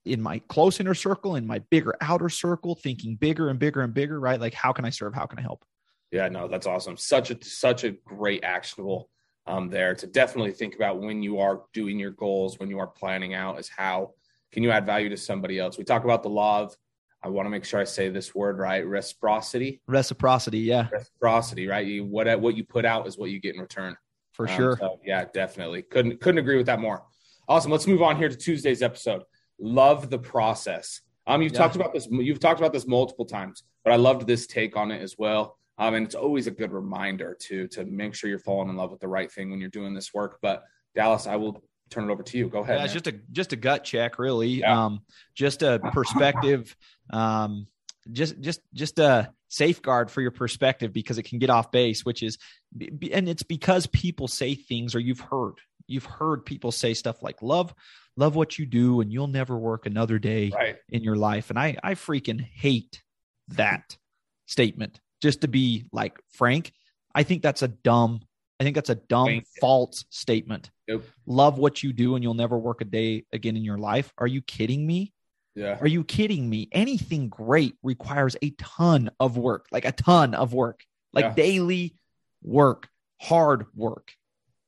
in 0.08 0.22
my 0.22 0.40
close 0.48 0.80
inner 0.80 0.94
circle 0.94 1.36
in 1.36 1.46
my 1.46 1.60
bigger 1.70 1.96
outer 2.02 2.30
circle 2.30 2.76
thinking 2.76 3.16
bigger 3.16 3.50
and 3.50 3.60
bigger 3.60 3.82
and 3.82 3.94
bigger 3.94 4.20
right 4.20 4.40
like 4.40 4.54
how 4.54 4.72
can 4.72 4.86
i 4.86 4.90
serve 4.90 5.14
how 5.14 5.26
can 5.26 5.40
i 5.40 5.42
help 5.42 5.64
Yeah, 6.12 6.30
no, 6.30 6.48
that's 6.48 6.68
awesome. 6.68 6.96
Such 6.96 7.32
a 7.32 7.38
such 7.44 7.84
a 7.84 7.92
great 8.06 8.44
actionable 8.44 9.10
um, 9.46 9.70
there 9.70 9.94
to 9.96 10.08
definitely 10.08 10.54
think 10.54 10.74
about 10.76 11.02
when 11.02 11.22
you 11.22 11.40
are 11.40 11.64
doing 11.74 12.00
your 12.00 12.12
goals, 12.12 12.60
when 12.60 12.70
you 12.70 12.80
are 12.80 12.88
planning 12.88 13.34
out, 13.34 13.60
is 13.60 13.70
how 13.70 14.14
can 14.54 14.64
you 14.64 14.72
add 14.72 14.86
value 14.86 15.10
to 15.10 15.18
somebody 15.18 15.60
else. 15.60 15.78
We 15.78 15.84
talk 15.84 16.04
about 16.06 16.24
the 16.24 16.30
law 16.30 16.62
of. 16.64 16.76
I 17.24 17.30
want 17.30 17.46
to 17.46 17.50
make 17.50 17.66
sure 17.66 17.80
I 17.82 17.84
say 17.84 18.08
this 18.10 18.34
word 18.34 18.58
right. 18.58 18.86
Reciprocity. 18.86 19.82
reciprocity 19.88 20.60
yeah 20.60 20.88
Reciprocity, 20.92 21.68
right? 21.68 21.86
You 21.86 22.06
what 22.06 22.28
what 22.40 22.56
you 22.56 22.64
put 22.64 22.86
out 22.86 23.06
is 23.08 23.18
what 23.18 23.30
you 23.32 23.40
get 23.42 23.56
in 23.56 23.62
return. 23.62 23.98
for 24.32 24.48
Um, 24.48 24.56
sure 24.56 24.78
so, 24.80 25.00
yeah, 25.04 25.26
definitely. 25.34 25.82
Couldn't 25.82 26.22
couldn't 26.22 26.40
agree 26.40 26.58
with 26.58 26.68
that 26.68 26.80
more. 26.80 27.04
Awesome. 27.50 27.72
Let's 27.72 27.88
move 27.88 28.02
on 28.02 28.16
here 28.18 28.30
to 28.30 28.36
Tuesday's 28.36 28.82
episode. 28.82 29.24
Love 29.60 30.10
the 30.10 30.20
process. 30.20 31.02
Um, 31.26 31.42
you've 31.42 31.52
Yeah. 31.54 31.60
talked 31.60 31.76
about 31.76 31.94
this. 31.94 32.08
You've 32.10 32.40
talked 32.40 32.60
about 32.60 32.74
this 32.74 32.88
multiple 32.88 33.26
times, 33.26 33.64
but 33.84 33.92
I 33.94 33.98
loved 33.98 34.28
this 34.28 34.48
take 34.48 34.78
on 34.78 34.92
it 34.92 35.02
as 35.02 35.18
well. 35.18 35.58
Um, 35.78 35.94
and 35.94 36.06
it's 36.06 36.16
always 36.16 36.48
a 36.48 36.52
good 36.52 36.72
reminder 36.72 37.36
to 37.42 37.68
to 37.70 37.86
make 37.86 38.16
sure 38.16 38.30
you're 38.30 38.40
falling 38.40 38.70
in 38.70 38.76
love 38.76 38.92
with 38.92 39.00
the 39.00 39.08
right 39.08 39.32
thing 39.32 39.52
when 39.52 39.60
you're 39.60 39.70
doing 39.70 39.94
this 39.94 40.14
work. 40.14 40.40
But 40.42 40.64
Dallas, 40.96 41.28
I 41.28 41.36
will 41.36 41.64
turn 41.90 42.10
it 42.10 42.12
over 42.12 42.24
to 42.24 42.38
you. 42.38 42.50
Go 42.50 42.62
ahead. 42.62 42.80
yeah, 42.80 42.86
it's 42.86 42.94
man. 42.94 43.04
just 43.04 43.16
a 43.16 43.20
just 43.32 43.54
a 43.54 43.56
gut 43.56 43.84
check, 43.84 44.20
really. 44.20 44.50
Yeah. 44.60 44.86
Um, 44.86 45.02
just 45.36 45.62
a 45.62 45.80
perspective, 45.94 46.76
um, 47.12 47.68
just 48.12 48.40
just 48.40 48.62
just 48.74 48.98
a 49.00 49.32
safeguard 49.50 50.10
for 50.12 50.22
your 50.22 50.32
perspective 50.32 50.92
because 50.94 51.18
it 51.18 51.24
can 51.24 51.40
get 51.40 51.50
off 51.50 51.72
base, 51.72 52.04
which 52.04 52.22
is, 52.24 52.38
and 52.80 53.30
it's 53.30 53.44
because 53.44 53.88
people 53.88 54.28
say 54.28 54.56
things 54.56 54.96
or 54.96 55.00
you've 55.00 55.20
heard 55.22 55.54
you've 55.88 56.06
heard 56.06 56.46
people 56.46 56.72
say 56.72 56.94
stuff 56.94 57.24
like 57.24 57.42
love 57.42 57.74
love 58.18 58.36
what 58.36 58.60
you 58.60 58.66
do 58.66 59.02
and 59.02 59.12
you'll 59.12 59.28
never 59.28 59.58
work 59.58 59.86
another 59.86 60.20
day 60.20 60.52
right. 60.54 60.76
in 60.90 61.04
your 61.04 61.16
life, 61.16 61.50
and 61.50 61.58
I 61.58 61.78
I 61.84 61.94
freaking 61.94 62.42
hate 62.42 63.02
that 63.50 63.98
statement. 64.46 65.00
Just 65.22 65.42
to 65.42 65.48
be 65.48 65.88
like 65.92 66.20
frank, 66.30 66.74
I 67.16 67.24
think 67.24 67.42
that's 67.42 67.62
a 67.62 67.70
dumb 67.70 68.22
I 68.60 68.64
think 68.64 68.76
that's 68.76 68.90
a 68.90 68.96
dumb, 68.96 69.42
false 69.62 70.06
statement. 70.10 70.72
Nope. 70.88 71.06
Love 71.26 71.60
what 71.60 71.84
you 71.84 71.94
do 71.94 72.16
and 72.16 72.24
you'll 72.24 72.34
never 72.34 72.58
work 72.58 72.82
a 72.82 72.86
day 72.86 73.24
again 73.32 73.56
in 73.56 73.64
your 73.64 73.78
life. 73.78 74.12
Are 74.18 74.28
you 74.28 74.42
kidding 74.42 74.86
me? 74.86 75.14
Yeah. 75.56 75.78
Are 75.80 75.88
you 75.88 76.04
kidding 76.04 76.50
me? 76.50 76.70
Anything 76.72 77.30
great 77.30 77.76
requires 77.84 78.36
a 78.42 78.52
ton 78.52 79.12
of 79.20 79.38
work, 79.38 79.68
like 79.72 79.86
a 79.86 79.92
ton 79.92 80.34
of 80.34 80.54
work, 80.54 80.84
like 81.14 81.26
Yeah. 81.26 81.34
daily 81.34 81.96
work, 82.42 82.90
hard 83.22 83.66
work, 83.76 84.14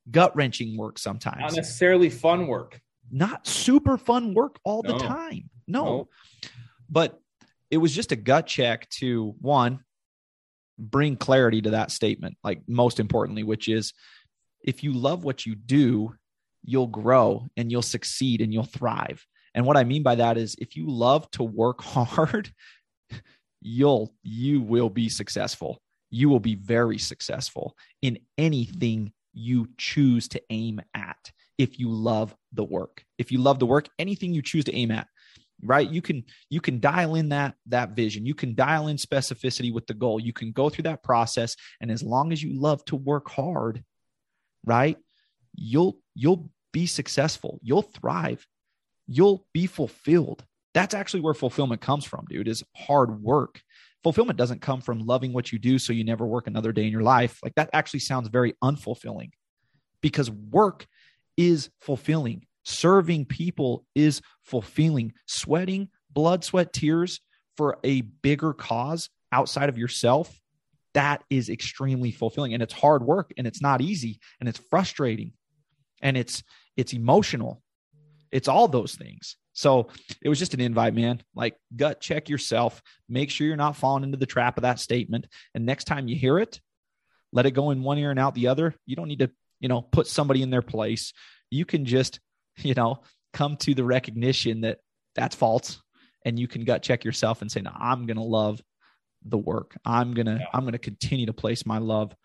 gut 0.10 0.36
wrenching 0.36 0.78
work 0.78 1.00
sometimes. 1.00 1.40
Not 1.40 1.56
necessarily 1.56 2.10
fun 2.10 2.48
work. 2.48 2.82
Not 3.12 3.48
super 3.48 3.98
fun 3.98 4.34
work 4.34 4.60
all 4.64 4.82
the 4.82 4.98
time. 4.98 5.50
No. 5.68 5.84
No. 5.84 6.10
But 6.90 7.20
it 7.72 7.78
was 7.78 7.94
just 7.94 8.12
a 8.12 8.16
gut 8.16 8.48
check 8.48 8.90
to 8.90 9.36
one, 9.40 9.84
bring 10.78 11.16
clarity 11.16 11.62
to 11.62 11.72
that 11.72 11.92
statement, 11.92 12.38
like 12.44 12.62
most 12.68 13.00
importantly, 13.00 13.44
which 13.44 13.68
is 13.68 13.94
if 14.64 14.84
you 14.84 14.94
love 14.94 15.24
what 15.24 15.46
you 15.46 15.56
do, 15.56 16.14
you'll 16.64 16.88
grow 16.88 17.48
and 17.56 17.72
you'll 17.72 17.82
succeed 17.82 18.42
and 18.42 18.54
you'll 18.54 18.64
thrive. 18.64 19.26
And 19.54 19.66
what 19.66 19.78
I 19.78 19.84
mean 19.84 20.04
by 20.04 20.16
that 20.16 20.38
is 20.38 20.56
if 20.60 20.76
you 20.76 20.90
love 20.90 21.30
to 21.32 21.44
work 21.44 21.82
hard, 21.84 22.52
you'll 23.62 24.14
you 24.24 24.62
will 24.62 24.90
be 24.90 25.10
successful. 25.10 25.82
You 26.10 26.30
will 26.30 26.40
be 26.40 26.56
very 26.56 26.98
successful 26.98 27.76
in 28.02 28.20
anything 28.38 29.14
you 29.34 29.68
choose 29.78 30.28
to 30.30 30.42
aim 30.50 30.82
at 30.96 31.32
if 31.60 31.78
you 31.78 31.92
love 31.92 32.34
the 32.54 32.64
work. 32.64 33.04
If 33.20 33.32
you 33.32 33.40
love 33.40 33.60
the 33.60 33.68
work, 33.68 33.88
anything 34.00 34.34
you 34.34 34.42
choose 34.42 34.64
to 34.64 34.74
aim 34.74 34.90
at, 34.90 35.08
right? 35.62 35.88
You 35.88 36.02
can 36.02 36.24
you 36.50 36.62
can 36.62 36.80
dial 36.80 37.16
in 37.16 37.30
that 37.30 37.56
that 37.68 37.92
vision. 37.92 38.26
You 38.26 38.34
can 38.34 38.56
dial 38.56 38.88
in 38.88 38.96
specificity 38.96 39.72
with 39.72 39.86
the 39.86 39.94
goal. 39.94 40.20
You 40.20 40.34
can 40.34 40.54
go 40.54 40.70
through 40.70 40.84
that 40.84 41.04
process 41.04 41.56
and 41.82 41.92
as 41.92 42.02
long 42.02 42.32
as 42.32 42.42
you 42.42 42.60
love 42.60 42.84
to 42.86 42.96
work 42.96 43.30
hard, 43.30 43.84
right? 44.66 44.98
You'll 45.54 45.98
you'll 46.16 46.50
be 46.72 46.86
successful. 46.86 47.60
You'll 47.62 47.82
thrive. 47.82 48.48
You'll 49.06 49.46
be 49.54 49.68
fulfilled. 49.68 50.46
That's 50.74 50.94
actually 50.94 51.22
where 51.22 51.34
fulfillment 51.34 51.82
comes 51.82 52.06
from, 52.06 52.26
dude, 52.30 52.48
is 52.48 52.64
hard 52.76 53.22
work. 53.22 53.62
Fulfillment 54.02 54.38
doesn't 54.38 54.62
come 54.62 54.80
from 54.80 55.00
loving 55.00 55.34
what 55.34 55.52
you 55.52 55.60
do 55.60 55.78
so 55.78 55.92
you 55.92 56.06
never 56.06 56.26
work 56.26 56.48
another 56.48 56.72
day 56.72 56.86
in 56.86 56.92
your 56.92 57.02
life. 57.02 57.38
Like 57.44 57.56
that 57.56 57.72
actually 57.74 58.00
sounds 58.00 58.30
very 58.30 58.54
unfulfilling 58.64 59.32
because 60.02 60.32
work 60.32 60.88
is 61.40 61.70
fulfilling. 61.80 62.46
Serving 62.66 63.26
people 63.26 63.86
is 63.96 64.22
fulfilling. 64.44 65.14
Sweating 65.26 65.90
blood, 66.12 66.44
sweat, 66.44 66.74
tears 66.74 67.22
for 67.56 67.78
a 67.84 68.02
bigger 68.02 68.54
cause 68.54 69.10
outside 69.32 69.70
of 69.70 69.78
yourself, 69.78 70.38
that 70.94 71.24
is 71.30 71.50
extremely 71.50 72.12
fulfilling. 72.12 72.54
And 72.54 72.62
it's 72.62 72.74
hard 72.74 73.04
work 73.04 73.32
and 73.38 73.48
it's 73.48 73.62
not 73.62 73.82
easy 73.82 74.20
and 74.40 74.50
it's 74.50 74.60
frustrating 74.70 75.34
and 76.02 76.18
it's 76.18 76.44
it's 76.76 76.94
emotional. 76.94 77.62
It's 78.32 78.48
all 78.48 78.68
those 78.68 78.96
things. 78.96 79.38
So 79.54 79.90
it 80.22 80.30
was 80.30 80.40
just 80.40 80.54
an 80.54 80.62
invite, 80.62 80.94
man. 80.94 81.22
Like 81.36 81.56
gut 81.76 82.02
check 82.02 82.30
yourself. 82.30 82.82
Make 83.08 83.30
sure 83.30 83.48
you're 83.48 83.56
not 83.56 83.76
falling 83.76 84.04
into 84.04 84.18
the 84.18 84.26
trap 84.26 84.58
of 84.58 84.64
that 84.64 84.80
statement. 84.80 85.28
And 85.56 85.66
next 85.66 85.86
time 85.86 86.08
you 86.08 86.16
hear 86.16 86.38
it, 86.40 86.60
let 87.32 87.46
it 87.46 87.52
go 87.52 87.72
in 87.72 87.84
one 87.84 87.98
ear 87.98 88.12
and 88.12 88.20
out 88.20 88.36
the 88.36 88.48
other. 88.48 88.76
You 88.86 88.96
don't 88.96 89.08
need 89.08 89.20
to, 89.20 89.32
you 89.60 89.68
know, 89.68 89.82
put 89.82 90.08
somebody 90.08 90.42
in 90.42 90.50
their 90.50 90.62
place. 90.62 91.14
You 91.50 91.66
can 91.66 91.86
just, 91.86 92.20
you 92.58 92.74
know, 92.74 93.02
come 93.34 93.58
to 93.58 93.74
the 93.74 93.84
recognition 93.84 94.62
that 94.62 94.80
that's 95.16 95.36
false 95.36 95.82
and 96.26 96.40
you 96.40 96.48
can 96.48 96.64
gut 96.66 96.84
check 96.84 97.04
yourself 97.04 97.42
and 97.42 97.52
say, 97.52 97.62
no, 97.62 97.72
I'm 97.74 98.06
going 98.06 98.18
to 98.18 98.24
love 98.24 98.62
the 99.26 99.38
work. 99.38 99.76
I'm 99.86 100.14
going 100.14 100.28
to, 100.28 100.38
Yeah. 100.40 100.46
I'm 100.54 100.62
going 100.62 100.74
to 100.74 100.80
continue 100.80 101.26
to 101.28 101.34
place 101.34 101.66
my 101.66 101.78
love 101.78 102.16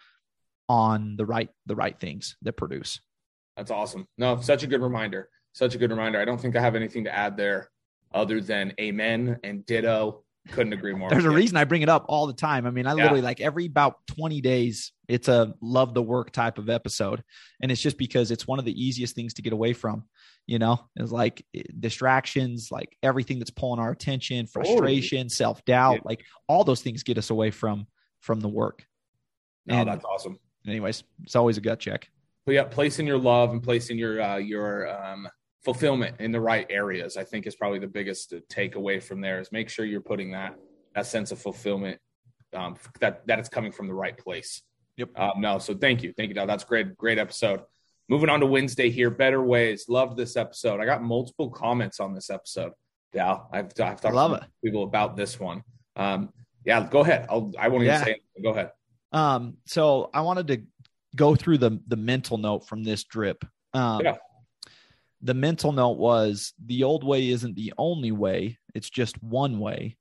on 0.69 1.17
the 1.17 1.27
right, 1.27 1.51
the 1.67 1.77
right 1.77 1.99
things 1.99 2.37
that 2.43 2.55
produce. 2.55 3.01
That's 3.57 3.71
awesome. 3.71 4.07
No, 4.19 4.41
such 4.41 4.63
a 4.63 4.67
good 4.67 4.81
reminder. 4.81 5.29
Such 5.53 5.75
a 5.75 5.79
good 5.79 5.91
reminder. 5.91 6.21
I 6.21 6.25
don't 6.25 6.41
think 6.41 6.57
I 6.57 6.61
have 6.61 6.75
anything 6.75 7.05
to 7.05 7.15
add 7.15 7.37
there 7.37 7.71
other 8.13 8.41
than 8.41 8.73
amen 8.81 9.39
and 9.45 9.65
ditto. 9.67 10.25
Couldn't 10.53 10.75
agree 10.75 10.93
more. 10.93 11.09
There's 11.09 11.25
a 11.25 11.31
reason 11.31 11.57
I 11.57 11.65
bring 11.65 11.83
it 11.83 11.89
up 11.89 12.05
all 12.09 12.27
the 12.27 12.33
time. 12.35 12.67
I 12.67 12.71
mean, 12.71 12.87
I 12.87 12.91
Yeah. 12.91 12.97
literally 13.05 13.23
like 13.23 13.41
every 13.41 13.65
about 13.67 14.07
20 14.09 14.41
days, 14.43 14.93
it's 15.09 15.29
a 15.29 15.55
love 15.63 15.95
the 15.95 16.03
work 16.03 16.33
type 16.33 16.59
of 16.59 16.69
episode. 16.69 17.25
And 17.63 17.73
it's 17.73 17.81
just 17.81 17.97
because 17.97 18.31
it's 18.31 18.47
one 18.47 18.59
of 18.59 18.65
the 18.67 18.73
easiest 18.85 19.15
things 19.15 19.35
to 19.35 19.43
get 19.43 19.55
away 19.55 19.73
from, 19.73 20.05
you 20.47 20.59
know, 20.59 20.81
it's 20.97 21.11
like 21.13 21.47
eh, 21.55 21.63
distractions, 21.81 22.69
like 22.71 22.95
everything 23.03 23.39
that's 23.39 23.51
pulling 23.51 23.81
our 23.81 23.91
attention, 23.91 24.47
frustration, 24.47 25.31
self 25.31 25.65
doubt, 25.65 25.95
Yeah. 25.95 26.01
like 26.05 26.25
all 26.47 26.63
those 26.65 26.83
things 26.83 27.03
get 27.05 27.17
us 27.17 27.31
away 27.31 27.51
from, 27.51 27.87
from 28.21 28.41
the 28.41 28.49
work. 28.49 28.85
No, 29.67 29.77
And 29.77 29.89
that's 29.89 30.05
awesome. 30.05 30.39
anyways, 30.67 31.05
it's 31.23 31.37
always 31.37 31.57
a 31.57 31.63
gut 31.63 31.81
check. 31.81 32.11
But 32.45 32.53
yeah, 32.55 32.65
placing 32.65 33.07
your 33.07 33.17
love 33.19 33.51
and 33.53 33.63
placing 33.63 33.97
your 33.97 34.21
uh, 34.21 34.37
your 34.37 34.87
um, 34.95 35.27
fulfillment 35.65 36.17
in 36.21 36.31
the 36.33 36.41
right 36.41 36.67
areas, 36.71 37.17
I 37.17 37.25
think, 37.25 37.47
is 37.47 37.57
probably 37.57 37.79
the 37.79 37.87
biggest 37.89 38.35
takeaway 38.51 39.03
from 39.03 39.21
there. 39.21 39.41
Is 39.41 39.51
make 39.53 39.69
sure 39.69 39.85
you're 39.85 40.01
putting 40.01 40.33
that 40.33 40.57
that 40.95 41.07
sense 41.07 41.33
of 41.33 41.39
fulfillment 41.41 41.99
um, 42.55 42.77
that 43.01 43.27
that 43.27 43.39
it's 43.39 43.49
coming 43.49 43.73
from 43.73 43.87
the 43.89 43.95
right 43.95 44.17
place. 44.17 44.63
Yep. 44.97 45.19
Um, 45.19 45.33
no, 45.41 45.59
so 45.59 45.75
thank 45.75 46.03
you, 46.03 46.13
thank 46.17 46.29
you, 46.29 46.35
Dal. 46.35 46.47
That's 46.47 46.63
great, 46.65 46.97
great 46.97 47.19
episode. 47.19 47.63
Moving 48.09 48.29
on 48.29 48.41
to 48.41 48.47
Wednesday 48.47 48.91
here, 48.91 49.11
better 49.11 49.43
ways. 49.43 49.87
Loved 49.89 50.17
this 50.17 50.37
episode. 50.37 50.81
I 50.81 50.85
got 50.85 51.03
multiple 51.03 51.51
comments 51.51 51.99
on 52.01 52.15
this 52.15 52.31
episode. 52.31 52.73
Dal, 53.13 53.49
I've, 53.53 53.67
I've 53.81 54.01
talked 54.01 54.05
Love 54.15 54.33
to 54.39 54.45
it. 54.45 54.51
people 54.65 54.85
about 54.85 55.17
this 55.17 55.41
one. 55.41 55.63
Um, 55.97 56.33
yeah, 56.65 56.87
go 56.89 57.01
ahead. 57.01 57.27
I'll, 57.29 57.51
I 57.59 57.69
won't 57.69 57.85
Yeah. 57.85 57.95
even 57.95 58.05
say 58.05 58.11
anything. 58.13 58.43
Go 58.43 58.51
ahead. 58.51 58.71
Um, 59.13 59.57
so 59.67 60.11
I 60.15 60.21
wanted 60.21 60.47
to 60.49 60.63
go 61.17 61.35
through 61.35 61.59
the 61.59 61.81
the 61.89 61.97
mental 61.97 62.37
note 62.39 62.67
from 62.67 62.85
this 62.85 63.05
drip. 63.05 63.45
Um, 63.73 64.03
Yeah. 64.05 64.17
The 65.25 65.35
mental 65.35 65.73
note 65.73 65.97
was 65.97 66.53
the 66.63 66.85
old 66.85 67.03
way 67.03 67.31
isn't 67.31 67.57
the 67.57 67.73
only 67.79 68.13
way; 68.13 68.59
it's 68.75 68.91
just 68.91 69.21
one 69.23 69.59
way. 69.59 69.97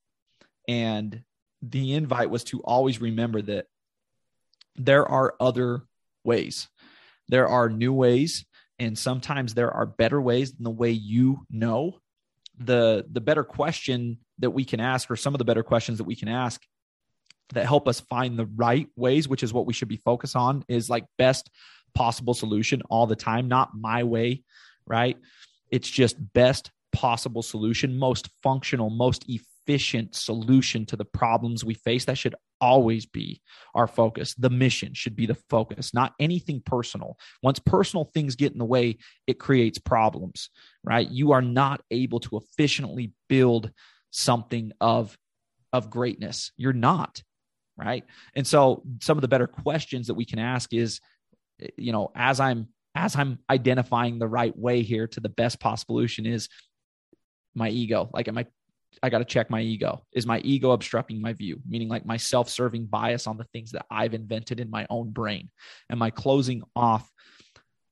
And 0.67 1.23
the 1.61 1.93
invite 1.93 2.29
was 2.29 2.43
to 2.45 2.59
always 2.61 2.99
remember 2.99 3.41
that 3.41 3.67
there 4.75 5.07
are 5.07 5.35
other 5.39 5.83
ways. 6.25 6.67
There 7.29 7.47
are 7.47 7.69
new 7.69 7.93
ways, 7.93 8.45
and 8.79 8.97
sometimes 8.97 9.53
there 9.53 9.71
are 9.71 9.85
better 9.85 10.21
ways 10.21 10.53
than 10.53 10.65
the 10.65 10.69
way 10.69 10.91
you 10.91 11.45
know. 11.49 11.99
The 12.57 13.05
the 13.09 13.21
better 13.21 13.45
question 13.45 14.19
that 14.39 14.51
we 14.51 14.65
can 14.65 14.81
ask, 14.81 15.09
or 15.09 15.15
some 15.15 15.33
of 15.33 15.39
the 15.39 15.45
better 15.45 15.63
questions 15.63 15.99
that 15.99 16.03
we 16.03 16.17
can 16.17 16.27
ask 16.27 16.61
that 17.53 17.65
help 17.65 17.87
us 17.87 18.01
find 18.01 18.37
the 18.37 18.49
right 18.55 18.89
ways, 18.97 19.27
which 19.27 19.43
is 19.43 19.53
what 19.53 19.65
we 19.65 19.73
should 19.73 19.87
be 19.87 19.97
focused 19.97 20.35
on, 20.35 20.65
is 20.67 20.89
like 20.89 21.05
best 21.17 21.49
possible 21.93 22.33
solution 22.33 22.81
all 22.89 23.07
the 23.07 23.15
time, 23.15 23.47
not 23.47 23.71
my 23.73 24.03
way, 24.03 24.43
right? 24.87 25.17
It's 25.71 25.89
just 25.89 26.15
best 26.33 26.71
possible 26.91 27.41
solution, 27.41 27.97
most 27.97 28.29
functional, 28.41 28.89
most 28.89 29.25
efficient 29.27 30.15
solution 30.15 30.85
to 30.85 30.95
the 30.95 31.05
problems 31.05 31.63
we 31.63 31.73
face. 31.73 32.05
That 32.05 32.17
should 32.17 32.35
always 32.61 33.05
be 33.05 33.41
our 33.73 33.87
focus. 33.87 34.35
The 34.35 34.49
mission 34.49 34.93
should 34.93 35.15
be 35.15 35.25
the 35.25 35.37
focus, 35.49 35.93
not 35.93 36.13
anything 36.19 36.61
personal. 36.65 37.17
Once 37.41 37.59
personal 37.59 38.05
things 38.13 38.35
get 38.35 38.53
in 38.53 38.59
the 38.59 38.65
way, 38.65 38.97
it 39.25 39.39
creates 39.39 39.79
problems, 39.79 40.49
right? 40.83 41.09
You 41.09 41.31
are 41.31 41.41
not 41.41 41.81
able 41.91 42.19
to 42.21 42.37
efficiently 42.37 43.13
build 43.27 43.71
something 44.11 44.71
of 44.79 45.17
of 45.71 45.89
greatness. 45.89 46.51
You're 46.55 46.73
not 46.73 47.23
right 47.77 48.03
and 48.35 48.45
so 48.45 48.83
some 49.01 49.17
of 49.17 49.21
the 49.21 49.27
better 49.27 49.47
questions 49.47 50.07
that 50.07 50.13
we 50.13 50.25
can 50.25 50.39
ask 50.39 50.73
is 50.73 50.99
you 51.77 51.91
know 51.91 52.11
as 52.15 52.39
i'm 52.39 52.67
as 53.03 53.15
i'm 53.15 53.37
identifying 53.49 54.17
the 54.17 54.27
right 54.27 54.57
way 54.57 54.81
here 54.81 55.07
to 55.07 55.19
the 55.19 55.29
best 55.29 55.59
possible 55.59 55.95
solution 55.95 56.25
is 56.25 56.49
my 57.55 57.69
ego 57.69 58.09
like 58.13 58.27
am 58.27 58.37
i 58.37 58.45
i 59.01 59.09
got 59.09 59.19
to 59.19 59.25
check 59.25 59.49
my 59.49 59.61
ego 59.61 60.03
is 60.13 60.25
my 60.25 60.39
ego 60.39 60.71
obstructing 60.71 61.21
my 61.21 61.33
view 61.33 61.59
meaning 61.67 61.89
like 61.89 62.05
my 62.05 62.17
self-serving 62.17 62.85
bias 62.85 63.27
on 63.27 63.37
the 63.37 63.43
things 63.53 63.71
that 63.71 63.85
i've 63.91 64.13
invented 64.13 64.59
in 64.59 64.69
my 64.69 64.85
own 64.89 65.09
brain 65.11 65.49
am 65.91 66.01
i 66.01 66.09
closing 66.09 66.63
off 66.75 67.09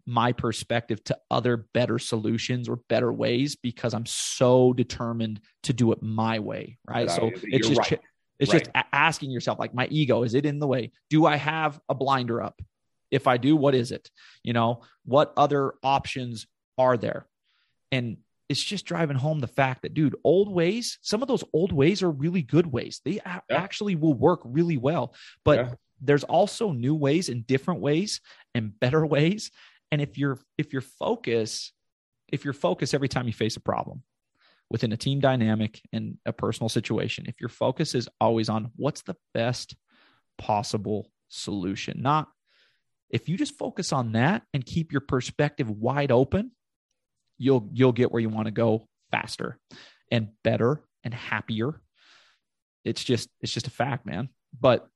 my 0.07 0.31
perspective 0.31 1.03
to 1.03 1.15
other 1.29 1.57
better 1.73 1.99
solutions 1.99 2.67
or 2.69 2.77
better 2.89 3.11
ways 3.13 3.55
because 3.55 3.93
i'm 3.93 4.05
so 4.05 4.73
determined 4.73 5.39
to 5.63 5.73
do 5.73 5.91
it 5.91 6.01
my 6.01 6.39
way 6.39 6.77
right 6.87 7.07
That- 7.07 7.15
so 7.17 7.25
you're 7.25 7.59
it's 7.59 7.67
just 7.67 7.79
right. 7.91 7.99
it's 8.39 8.51
Right. 8.51 8.63
just 8.63 8.71
asking 8.91 9.29
yourself, 9.29 9.59
like, 9.59 9.75
my 9.75 9.85
ego, 9.91 10.23
is 10.23 10.33
it 10.33 10.47
in 10.47 10.57
the 10.57 10.65
way? 10.65 10.91
Do 11.11 11.27
I 11.27 11.35
have 11.35 11.79
a 11.89 11.93
blinder 11.93 12.41
up? 12.41 12.59
If 13.11 13.27
I 13.27 13.37
do, 13.37 13.55
what 13.55 13.75
is 13.75 13.91
it? 13.91 14.09
You 14.43 14.53
know, 14.53 14.81
what 15.05 15.33
other 15.37 15.73
options 15.83 16.47
are 16.77 16.97
there? 16.97 17.27
And 17.91 18.17
it's 18.49 18.63
just 18.63 18.85
driving 18.85 19.17
home 19.17 19.39
the 19.39 19.47
fact 19.47 19.83
that, 19.83 19.93
dude, 19.93 20.15
old 20.23 20.51
ways, 20.51 20.97
some 21.01 21.21
of 21.21 21.27
those 21.27 21.43
old 21.53 21.71
ways 21.71 22.01
are 22.01 22.09
really 22.11 22.41
good 22.41 22.67
ways. 22.67 23.01
They 23.05 23.19
Yeah. 23.25 23.39
actually 23.49 23.95
will 23.95 24.13
work 24.13 24.41
really 24.43 24.77
well. 24.77 25.13
But 25.45 25.59
Yeah. 25.59 25.73
there's 26.01 26.23
also 26.23 26.71
new 26.71 26.95
ways 26.95 27.29
and 27.29 27.45
different 27.45 27.81
ways 27.81 28.21
and 28.55 28.77
better 28.79 29.05
ways. 29.05 29.51
And 29.91 30.01
if 30.01 30.17
you're 30.17 30.39
if 30.57 30.73
your 30.73 30.81
focus, 30.81 31.73
if 32.31 32.43
your 32.45 32.53
focus 32.53 32.93
every 32.93 33.09
time 33.09 33.27
you 33.27 33.33
face 33.33 33.57
a 33.57 33.61
problem, 33.61 34.03
within 34.69 34.93
a 34.93 34.97
team 34.97 35.19
dynamic 35.19 35.81
and 35.91 36.17
a 36.25 36.31
personal 36.33 36.69
situation, 36.69 37.25
if 37.27 37.39
your 37.41 37.49
focus 37.49 37.93
is 37.93 38.07
always 38.21 38.47
on 38.49 38.71
what's 38.77 39.01
the 39.01 39.15
best 39.33 39.75
possible 40.37 41.11
solution, 41.27 42.01
not 42.01 42.29
if 43.11 43.27
you 43.27 43.37
just 43.37 43.57
focus 43.57 43.93
on 43.93 44.13
that 44.13 44.43
and 44.53 44.65
keep 44.65 44.91
your 44.91 45.01
perspective 45.01 45.69
wide 45.69 46.11
open, 46.11 46.51
you'll 47.37 47.69
you'll 47.73 47.91
get 47.91 48.11
where 48.11 48.21
you 48.21 48.29
want 48.29 48.45
to 48.45 48.51
go 48.51 48.87
faster 49.11 49.59
and 50.09 50.29
better 50.43 50.81
and 51.03 51.13
happier. 51.13 51.81
It's 52.83 53.03
just 53.03 53.29
it's 53.41 53.53
just 53.53 53.67
a 53.67 53.71
fact, 53.71 54.05
man. 54.05 54.29
But 54.59 54.87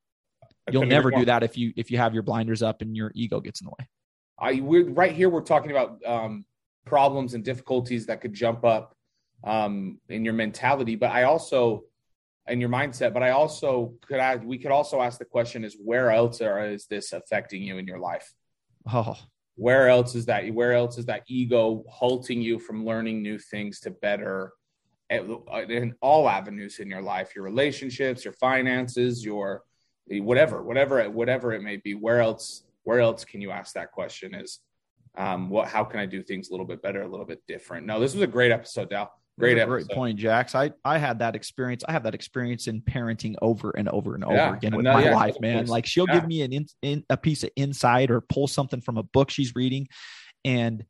you'll 0.72 0.86
never 0.86 1.12
do 1.12 1.26
that 1.26 1.44
if 1.44 1.58
you 1.58 1.74
if 1.76 1.92
you 1.92 1.98
have 1.98 2.14
your 2.14 2.24
blinders 2.24 2.64
up 2.64 2.82
and 2.82 2.96
your 2.96 3.12
ego 3.14 3.40
gets 3.40 3.62
in 3.62 3.66
the 3.66 3.72
way. 3.78 3.88
I 4.40 4.62
we're 4.62 4.90
right 4.90 5.12
here. 5.12 5.30
We're 5.30 5.42
talking 5.42 5.72
about 5.72 6.04
um, 6.06 6.46
problems 6.86 7.34
and 7.34 7.44
difficulties 7.44 8.06
that 8.08 8.22
could 8.22 8.34
jump 8.34 8.64
up 8.64 8.96
um, 9.44 10.00
in 10.10 10.26
your 10.26 10.34
mentality, 10.34 10.96
but 10.96 11.12
I 11.12 11.24
also 11.24 11.84
in 12.48 12.62
your 12.62 12.70
mindset. 12.70 13.14
But 13.14 13.24
I 13.24 13.32
also 13.32 13.94
could 14.08 14.20
add, 14.20 14.46
we 14.46 14.58
could 14.58 14.72
also 14.72 15.02
ask 15.02 15.20
the 15.20 15.26
question: 15.26 15.64
Is 15.64 15.78
where 15.84 16.12
else 16.12 16.42
are, 16.42 16.66
is 16.66 16.88
this 16.88 17.14
affecting 17.14 17.62
you 17.62 17.78
in 17.78 17.88
your 17.88 18.00
life? 18.00 18.32
Oh, 18.92 19.18
where 19.56 19.88
else 19.88 20.16
is 20.16 20.26
that? 20.26 20.48
Where 20.54 20.74
else 20.74 20.98
is 20.98 21.06
that 21.06 21.24
ego 21.28 21.84
halting 21.90 22.42
you 22.42 22.60
from 22.60 22.86
learning 22.86 23.22
new 23.22 23.40
things 23.40 23.80
to 23.82 23.92
better 23.92 24.52
in 25.10 25.94
all 26.02 26.28
avenues 26.28 26.80
in 26.80 26.90
your 26.90 27.02
life? 27.02 27.36
Your 27.36 27.46
relationships, 27.46 28.26
your 28.26 28.34
finances, 28.34 29.24
your 29.24 29.64
whatever, 30.08 30.62
whatever, 30.62 31.10
whatever 31.10 31.54
it 31.54 31.64
may 31.64 31.78
be. 31.78 31.94
Where 31.94 32.20
else? 32.20 32.64
Where 32.84 33.00
else 33.00 33.26
can 33.26 33.42
you 33.42 33.52
ask 33.52 33.74
that 33.74 33.92
question? 33.92 34.36
Is 34.36 34.60
um, 35.18 35.50
what? 35.50 35.70
How 35.70 35.84
can 35.84 36.00
I 36.00 36.06
do 36.06 36.22
things 36.22 36.50
a 36.50 36.52
little 36.52 36.68
bit 36.68 36.82
better, 36.82 37.02
a 37.02 37.08
little 37.08 37.26
bit 37.26 37.42
different? 37.48 37.88
No, 37.88 38.00
this 38.00 38.14
was 38.14 38.22
a 38.22 38.28
great 38.28 38.52
episode, 38.52 38.90
Dal. 38.90 39.12
Great, 39.38 39.66
great 39.68 39.90
point, 39.90 40.18
Jax. 40.18 40.56
I 40.56 40.72
I 40.86 40.98
had 40.98 41.20
that 41.20 41.36
experience. 41.36 41.84
I 41.86 41.92
have 41.92 42.04
that 42.04 42.16
experience 42.16 42.68
in 42.68 42.82
parenting 42.82 43.36
over 43.42 43.72
and 43.72 43.90
over 43.90 44.16
and 44.16 44.24
over 44.24 44.36
yeah. 44.36 44.56
again 44.56 44.76
with 44.76 44.86
no, 44.86 44.94
my 44.94 45.04
yeah, 45.04 45.14
wife, 45.14 45.36
man. 45.42 45.66
Like 45.66 45.86
she'll 45.86 46.08
yeah. 46.08 46.20
give 46.20 46.28
me 46.28 46.42
an 46.44 46.54
in, 46.54 46.66
in, 46.82 47.04
a 47.10 47.18
piece 47.18 47.44
of 47.44 47.50
insight 47.58 48.12
or 48.12 48.22
pull 48.22 48.48
something 48.48 48.80
from 48.80 48.98
a 48.98 49.04
book 49.04 49.30
she's 49.30 49.54
reading, 49.54 49.90
and 50.46 50.86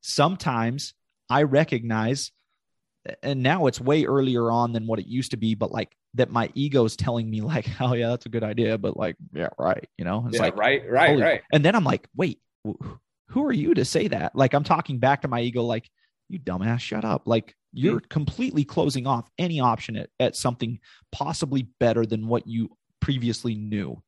sometimes 0.00 0.94
I 1.28 1.42
recognize, 1.42 2.30
and 3.24 3.42
now 3.42 3.66
it's 3.66 3.80
way 3.80 4.04
earlier 4.04 4.48
on 4.48 4.72
than 4.72 4.86
what 4.86 5.00
it 5.00 5.06
used 5.06 5.32
to 5.32 5.36
be, 5.36 5.56
but 5.56 5.72
like 5.72 5.90
that 6.14 6.30
my 6.30 6.50
ego 6.54 6.84
is 6.84 6.94
telling 6.94 7.28
me 7.28 7.40
like, 7.40 7.68
oh 7.80 7.94
yeah, 7.94 8.10
that's 8.10 8.26
a 8.26 8.30
good 8.30 8.44
idea, 8.44 8.78
but 8.78 8.96
like, 8.96 9.16
yeah, 9.34 9.48
right, 9.58 9.88
you 9.98 10.04
know, 10.04 10.24
it's 10.28 10.38
like 10.38 10.56
right, 10.56 10.88
right, 10.88 11.10
holy. 11.10 11.22
right, 11.22 11.42
and 11.52 11.64
then 11.64 11.74
I'm 11.74 11.84
like, 11.84 12.08
wait, 12.14 12.38
who 12.62 13.44
are 13.44 13.52
you 13.52 13.74
to 13.74 13.84
say 13.84 14.06
that? 14.06 14.36
Like 14.36 14.54
I'm 14.54 14.64
talking 14.64 14.98
back 14.98 15.22
to 15.22 15.28
my 15.28 15.40
ego, 15.40 15.64
like 15.64 15.90
you 16.28 16.38
dumbass, 16.38 16.78
shut 16.78 17.04
up, 17.04 17.22
like 17.26 17.56
you're 17.72 18.00
completely 18.00 18.64
closing 18.64 19.06
off 19.06 19.28
any 19.38 19.60
option 19.60 19.96
at, 19.96 20.10
at 20.18 20.36
something 20.36 20.78
possibly 21.12 21.68
better 21.78 22.06
than 22.06 22.26
what 22.26 22.46
you 22.46 22.70
previously 23.00 23.54
knew. 23.54 24.02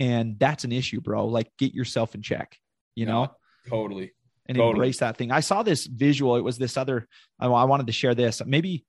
And 0.00 0.38
that's 0.38 0.64
an 0.64 0.72
issue, 0.72 1.00
bro. 1.00 1.26
Like 1.26 1.50
get 1.58 1.74
yourself 1.74 2.14
in 2.14 2.22
check, 2.22 2.56
you 2.94 3.06
know? 3.06 3.32
totally. 3.68 4.12
And 4.46 4.56
totally. 4.56 4.72
embrace 4.72 4.98
that 4.98 5.16
thing. 5.16 5.30
I 5.30 5.40
saw 5.40 5.62
this 5.62 5.86
visual. 5.86 6.36
It 6.36 6.40
was 6.42 6.58
this 6.58 6.76
other, 6.76 7.06
I, 7.38 7.46
I 7.46 7.64
wanted 7.64 7.86
to 7.86 7.92
share 7.92 8.14
this. 8.14 8.42
Maybe 8.44 8.84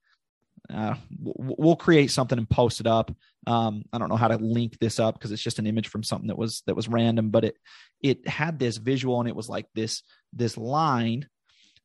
uh, 0.72 0.94
we'll 1.20 1.76
create 1.76 2.10
something 2.10 2.38
and 2.38 2.48
post 2.48 2.80
it 2.80 2.86
up. 2.86 3.14
Um, 3.46 3.84
I 3.92 3.98
don't 3.98 4.08
know 4.08 4.16
how 4.16 4.28
to 4.28 4.38
link 4.38 4.78
this 4.78 4.98
up 4.98 5.14
because 5.14 5.30
it's 5.30 5.42
just 5.42 5.58
an 5.58 5.66
image 5.66 5.88
from 5.88 6.02
something 6.02 6.28
that 6.28 6.38
was 6.38 6.62
that 6.66 6.74
was 6.74 6.88
random, 6.88 7.30
but 7.30 7.44
it 7.44 7.56
it 8.02 8.26
had 8.26 8.58
this 8.58 8.78
visual 8.78 9.20
and 9.20 9.28
it 9.28 9.36
was 9.36 9.48
like 9.48 9.66
this 9.74 10.02
this 10.32 10.56
line 10.56 11.28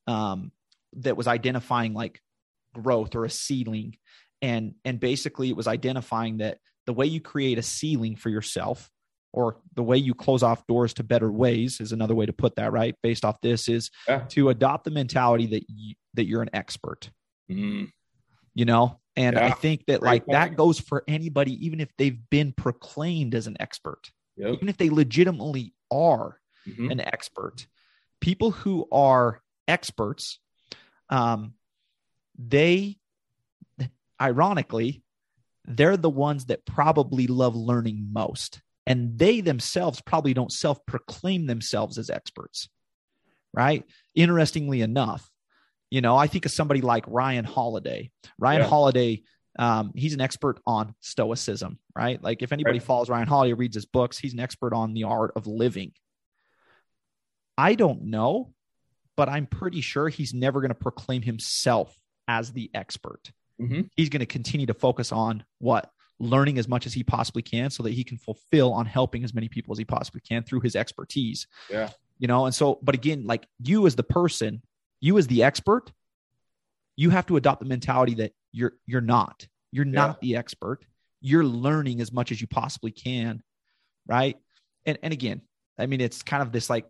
um, 0.08 0.52
that 0.93 1.17
was 1.17 1.27
identifying 1.27 1.93
like 1.93 2.22
growth 2.74 3.15
or 3.15 3.25
a 3.25 3.29
ceiling 3.29 3.96
and 4.41 4.75
and 4.86 5.00
basically 5.00 5.50
it 5.50 5.55
was 5.55 5.67
identifying 5.67 6.38
that 6.38 6.60
the 6.86 6.93
way 6.93 7.05
you 7.05 7.22
create 7.22 7.58
a 7.58 7.63
ceiling 7.63 8.15
for 8.15 8.29
yourself 8.29 8.89
or 9.31 9.58
the 9.75 9.84
way 9.84 9.98
you 9.98 10.13
close 10.13 10.41
off 10.41 10.65
doors 10.65 10.93
to 10.96 11.03
better 11.03 11.31
ways 11.31 11.79
is 11.79 11.91
another 11.91 12.15
way 12.15 12.25
to 12.25 12.34
put 12.34 12.55
that 12.55 12.72
right 12.72 12.96
based 13.03 13.25
off 13.25 13.39
this 13.41 13.67
is 13.67 13.91
yeah. 14.08 14.19
to 14.29 14.50
adopt 14.50 14.86
the 14.86 14.91
mentality 14.91 15.46
that 15.46 15.63
you, 15.67 15.95
that 16.15 16.25
you're 16.25 16.41
an 16.41 16.49
expert 16.54 17.10
mm. 17.49 17.91
you 18.56 18.65
know 18.65 18.99
and 19.15 19.36
yeah. 19.36 19.47
i 19.47 19.52
think 19.52 19.86
that 19.88 20.02
Great 20.02 20.10
like 20.10 20.25
point. 20.25 20.34
that 20.34 20.56
goes 20.56 20.80
for 20.80 21.04
anybody 21.08 21.65
even 21.65 21.80
if 21.80 21.89
they've 21.97 22.19
been 22.30 22.54
proclaimed 22.54 23.36
as 23.36 23.47
an 23.47 23.58
expert 23.60 24.12
yep. 24.38 24.54
even 24.54 24.69
if 24.69 24.78
they 24.78 24.89
legitimately 24.89 25.73
are 25.91 26.39
mm-hmm. 26.67 26.89
an 26.91 26.99
expert 26.99 27.67
people 28.21 28.52
who 28.52 28.88
are 28.91 29.41
experts 29.67 30.39
um, 31.10 31.54
they, 32.38 32.98
ironically, 34.22 35.04
they're 35.65 35.98
the 35.98 36.10
ones 36.10 36.45
that 36.45 36.65
probably 36.65 37.28
love 37.28 37.56
learning 37.56 38.10
most. 38.12 38.62
And 38.88 39.19
they 39.19 39.41
themselves 39.41 40.02
probably 40.02 40.34
don't 40.34 40.52
self 40.52 40.84
proclaim 40.86 41.45
themselves 41.45 41.98
as 41.98 42.10
experts, 42.10 42.69
right? 43.54 43.84
Interestingly 44.15 44.82
enough, 44.82 45.30
you 45.91 46.02
know, 46.02 46.15
I 46.15 46.28
think 46.28 46.45
of 46.45 46.52
somebody 46.52 46.82
like 46.82 47.04
Ryan 47.08 47.45
Holiday. 47.45 48.12
Ryan 48.38 48.62
yeah. 48.62 48.67
Holiday, 48.67 49.24
um, 49.58 49.91
he's 49.95 50.13
an 50.13 50.22
expert 50.22 50.60
on 50.65 50.95
stoicism, 51.02 51.80
right? 51.95 52.22
Like 52.24 52.41
if 52.41 52.52
anybody 52.52 52.80
right. 52.80 52.86
follows 52.86 53.10
Ryan 53.10 53.28
Holiday, 53.28 53.54
reads 53.54 53.76
his 53.76 53.86
books, 53.86 54.17
he's 54.17 54.34
an 54.34 54.39
expert 54.39 54.74
on 54.74 54.93
the 54.93 55.04
art 55.04 55.34
of 55.36 55.48
living. 55.48 55.91
I 57.58 57.76
don't 57.76 58.06
know 58.06 58.54
but 59.19 59.27
I'm 59.27 59.47
pretty 59.47 59.82
sure 59.82 60.08
he's 60.08 60.34
never 60.34 60.62
going 60.62 60.69
to 60.69 60.75
proclaim 60.75 61.21
himself 61.21 61.93
as 62.29 62.53
the 62.53 62.71
expert. 62.73 63.34
Mm-hmm. 63.62 63.82
He's 63.97 64.08
going 64.08 64.21
to 64.21 64.25
continue 64.25 64.65
to 64.67 64.73
focus 64.73 65.12
on 65.12 65.43
what? 65.58 65.91
Learning 66.19 66.58
as 66.58 66.69
much 66.69 66.86
as 66.86 66.93
he 66.93 67.03
possibly 67.03 67.41
can 67.41 67.69
so 67.69 67.84
that 67.84 67.91
he 67.91 68.05
can 68.05 68.17
fulfill 68.17 68.71
on 68.71 68.86
helping 68.86 69.25
as 69.25 69.34
many 69.34 69.49
people 69.49 69.73
as 69.73 69.77
he 69.77 69.84
possibly 69.84 70.21
can 70.21 70.43
through 70.43 70.62
his 70.62 70.73
expertise. 70.73 71.47
Yeah. 71.69 71.89
You 72.17 72.29
know, 72.29 72.45
and 72.45 72.55
so, 72.55 72.79
but 72.82 72.95
again, 72.95 73.25
like 73.25 73.45
you 73.62 73.88
as 73.88 73.97
the 73.97 74.03
person, 74.03 74.62
you 75.01 75.17
as 75.17 75.27
the 75.27 75.43
expert, 75.43 75.91
you 76.95 77.10
have 77.10 77.25
to 77.25 77.36
adopt 77.36 77.60
the 77.60 77.67
mentality 77.67 78.13
that 78.15 78.32
you're 78.53 78.75
you're 78.86 79.01
not. 79.01 79.45
You're 79.73 79.86
yeah. 79.86 79.91
not 79.91 80.21
the 80.21 80.38
expert. 80.38 80.86
You're 81.19 81.43
learning 81.43 81.99
as 81.99 82.13
much 82.13 82.32
as 82.32 82.39
you 82.39 82.47
possibly 82.47 82.91
can. 82.91 83.43
Right. 84.08 84.38
And 84.86 84.97
and 85.03 85.12
again, 85.12 85.41
I 85.77 85.88
mean, 85.88 85.99
it's 85.99 86.23
kind 86.23 86.41
of 86.41 86.53
this 86.53 86.69
like 86.69 86.86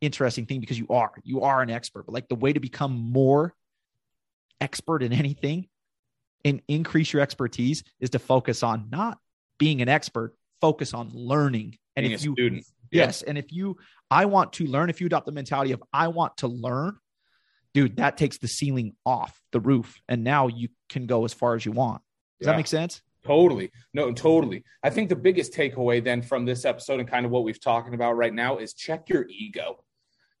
interesting 0.00 0.46
thing 0.46 0.60
because 0.60 0.78
you 0.78 0.86
are 0.90 1.12
you 1.22 1.42
are 1.42 1.62
an 1.62 1.70
expert 1.70 2.04
but 2.04 2.12
like 2.12 2.28
the 2.28 2.34
way 2.34 2.52
to 2.52 2.60
become 2.60 2.92
more 2.92 3.54
expert 4.60 5.02
in 5.02 5.12
anything 5.12 5.66
and 6.44 6.60
increase 6.68 7.12
your 7.12 7.22
expertise 7.22 7.82
is 8.00 8.10
to 8.10 8.18
focus 8.18 8.62
on 8.62 8.88
not 8.90 9.18
being 9.58 9.80
an 9.80 9.88
expert 9.88 10.34
focus 10.60 10.94
on 10.94 11.10
learning. 11.12 11.78
And 11.96 12.04
being 12.04 12.12
if 12.12 12.24
you 12.24 12.32
student. 12.32 12.66
yes. 12.90 13.22
And 13.22 13.38
if 13.38 13.52
you 13.52 13.76
i 14.10 14.26
want 14.26 14.54
to 14.54 14.66
learn 14.66 14.90
if 14.90 15.00
you 15.00 15.06
adopt 15.06 15.26
the 15.26 15.32
mentality 15.32 15.72
of 15.72 15.82
i 15.92 16.08
want 16.08 16.36
to 16.38 16.48
learn 16.48 16.96
dude 17.72 17.96
that 17.96 18.16
takes 18.16 18.38
the 18.38 18.48
ceiling 18.48 18.94
off 19.04 19.38
the 19.52 19.60
roof. 19.60 20.00
And 20.08 20.22
now 20.24 20.46
you 20.46 20.68
can 20.88 21.06
go 21.06 21.24
as 21.24 21.34
far 21.34 21.54
as 21.54 21.66
you 21.66 21.72
want. 21.72 22.02
Does 22.38 22.46
yeah. 22.46 22.52
that 22.52 22.56
make 22.56 22.66
sense 22.66 23.02
Totally. 23.24 23.70
No, 23.94 24.12
totally. 24.12 24.64
I 24.82 24.90
think 24.90 25.08
the 25.08 25.16
biggest 25.16 25.52
takeaway 25.52 26.04
then 26.04 26.20
from 26.20 26.44
this 26.44 26.64
episode 26.64 27.00
and 27.00 27.08
kind 27.08 27.24
of 27.24 27.32
what 27.32 27.44
we've 27.44 27.60
talking 27.60 27.94
about 27.94 28.16
right 28.16 28.34
now 28.34 28.58
is 28.58 28.74
check 28.74 29.08
your 29.08 29.26
ego. 29.28 29.82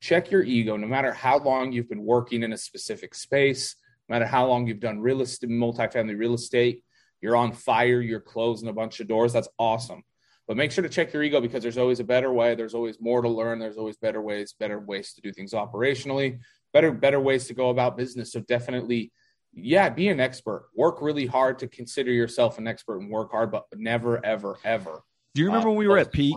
Check 0.00 0.30
your 0.30 0.42
ego. 0.42 0.76
No 0.76 0.86
matter 0.86 1.12
how 1.12 1.38
long 1.38 1.72
you've 1.72 1.88
been 1.88 2.04
working 2.04 2.42
in 2.42 2.52
a 2.52 2.58
specific 2.58 3.14
space 3.14 3.76
no 4.08 4.14
matter 4.14 4.26
how 4.26 4.46
long 4.46 4.66
you've 4.66 4.80
done 4.80 5.00
real 5.00 5.22
estate 5.22 5.48
multifamily 5.48 6.18
real 6.18 6.34
estate 6.34 6.82
you're 7.20 7.36
on 7.36 7.52
fire 7.52 8.00
you're 8.00 8.20
closing 8.20 8.68
a 8.68 8.72
bunch 8.72 9.00
of 9.00 9.08
doors. 9.08 9.32
That's 9.32 9.48
awesome. 9.58 10.02
But 10.46 10.58
make 10.58 10.72
sure 10.72 10.82
to 10.82 10.90
check 10.90 11.14
your 11.14 11.22
ego 11.22 11.40
because 11.40 11.62
there's 11.62 11.78
always 11.78 12.00
a 12.00 12.04
better 12.04 12.30
way. 12.30 12.54
There's 12.54 12.74
always 12.74 13.00
more 13.00 13.22
to 13.22 13.30
learn. 13.30 13.58
There's 13.58 13.78
always 13.78 13.96
better 13.96 14.20
ways 14.20 14.54
better 14.58 14.78
ways 14.78 15.14
to 15.14 15.22
do 15.22 15.32
things 15.32 15.52
operationally 15.52 16.38
better 16.74 16.92
better 16.92 17.20
ways 17.20 17.46
to 17.46 17.54
go 17.54 17.70
about 17.70 17.96
business. 17.96 18.32
So 18.32 18.40
definitely 18.40 19.12
yeah 19.54 19.88
be 19.88 20.08
an 20.08 20.20
expert 20.20 20.68
work 20.74 21.00
really 21.00 21.26
hard 21.26 21.58
to 21.58 21.68
consider 21.68 22.10
yourself 22.10 22.58
an 22.58 22.66
expert 22.66 22.98
and 22.98 23.10
work 23.10 23.30
hard 23.30 23.50
but 23.50 23.66
never 23.76 24.24
ever 24.24 24.58
ever 24.64 25.02
do 25.34 25.42
you 25.42 25.46
remember 25.46 25.68
uh, 25.68 25.70
when 25.70 25.78
we 25.78 25.88
were 25.88 25.98
at 25.98 26.12
peak 26.12 26.36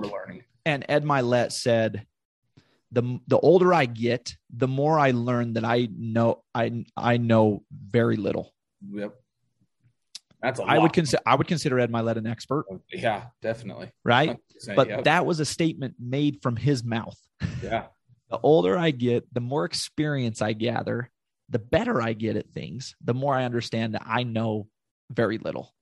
and 0.65 0.85
ed 0.87 1.03
Mylett 1.03 1.51
said 1.51 2.05
the 2.91 3.19
the 3.27 3.39
older 3.39 3.73
I 3.73 3.85
get, 3.85 4.35
the 4.49 4.67
more 4.67 4.99
I 4.99 5.11
learn 5.11 5.53
that 5.53 5.65
I 5.65 5.89
know 5.95 6.43
I 6.53 6.85
I 6.95 7.17
know 7.17 7.63
very 7.71 8.15
little. 8.15 8.53
Yep. 8.89 9.13
That's 10.41 10.59
a 10.59 10.63
I 10.63 10.77
would 10.77 10.93
consider 10.93 11.21
I 11.25 11.35
would 11.35 11.47
consider 11.47 11.79
Ed 11.79 11.91
Mylett 11.91 12.17
an 12.17 12.27
expert. 12.27 12.65
Yeah, 12.91 13.25
definitely. 13.41 13.91
Right? 14.03 14.37
But 14.75 14.87
yep. 14.87 15.03
that 15.05 15.25
was 15.25 15.39
a 15.39 15.45
statement 15.45 15.95
made 15.99 16.41
from 16.41 16.55
his 16.55 16.83
mouth. 16.83 17.17
Yeah. 17.61 17.85
the 18.29 18.39
older 18.41 18.77
I 18.77 18.91
get, 18.91 19.31
the 19.33 19.41
more 19.41 19.65
experience 19.65 20.41
I 20.41 20.53
gather, 20.53 21.09
the 21.49 21.59
better 21.59 22.01
I 22.01 22.13
get 22.13 22.35
at 22.35 22.49
things, 22.51 22.95
the 23.03 23.13
more 23.13 23.35
I 23.35 23.45
understand 23.45 23.93
that 23.95 24.03
I 24.05 24.23
know 24.23 24.67
very 25.11 25.37
little. 25.37 25.73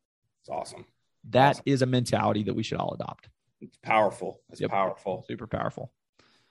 It's 0.42 0.50
awesome. 0.50 0.86
That 1.32 1.56
awesome. 1.56 1.64
is 1.66 1.82
a 1.82 1.88
mentality 1.88 2.44
that 2.44 2.54
we 2.54 2.64
should 2.64 2.78
all 2.78 2.94
adopt. 2.94 3.30
It's 3.62 3.78
powerful. 3.82 4.42
It's 4.52 4.62
yep. 4.62 4.70
powerful. 4.70 5.26
Super 5.28 5.48
powerful. 5.48 5.92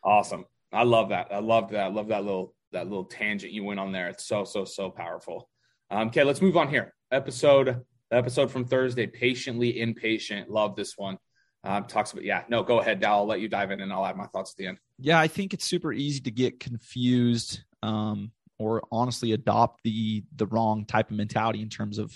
Awesome. 0.02 0.46
I 0.72 0.82
love 0.82 1.10
that. 1.10 1.28
I 1.30 1.38
love 1.38 1.70
that. 1.70 1.84
I 1.84 1.86
love 1.88 2.08
that 2.08 2.24
little 2.24 2.54
that 2.72 2.88
little 2.88 3.04
tangent 3.04 3.52
you 3.52 3.62
went 3.62 3.78
on 3.78 3.92
there. 3.92 4.08
It's 4.08 4.26
so 4.26 4.44
so 4.44 4.64
so 4.64 4.90
powerful. 4.90 5.48
Um, 5.90 6.08
okay, 6.08 6.24
let's 6.24 6.42
move 6.42 6.56
on 6.56 6.68
here. 6.68 6.92
Episode 7.12 7.82
episode 8.10 8.50
from 8.50 8.64
Thursday. 8.64 9.06
Patiently 9.06 9.80
impatient. 9.80 10.50
Love 10.50 10.74
this 10.74 10.98
one. 10.98 11.18
um, 11.62 11.84
talks 11.84 12.12
about 12.12 12.24
yeah 12.24 12.42
no 12.48 12.62
go 12.62 12.80
ahead 12.80 13.00
Dal. 13.00 13.18
I'll 13.18 13.26
let 13.26 13.40
you 13.40 13.48
dive 13.48 13.70
in 13.70 13.80
and 13.80 13.92
I'll 13.92 14.04
add 14.04 14.16
my 14.16 14.26
thoughts 14.26 14.52
at 14.52 14.56
the 14.56 14.66
end. 14.66 14.78
Yeah, 14.98 15.20
I 15.20 15.28
think 15.28 15.54
it's 15.54 15.64
super 15.64 15.92
easy 15.92 16.20
to 16.22 16.30
get 16.30 16.58
confused 16.58 17.60
um, 17.82 18.32
or 18.64 18.82
honestly 18.90 19.32
adopt 19.32 19.82
the 19.84 20.24
the 20.34 20.46
wrong 20.46 20.86
type 20.86 21.10
of 21.10 21.16
mentality 21.16 21.60
in 21.60 21.68
terms 21.68 21.98
of 21.98 22.10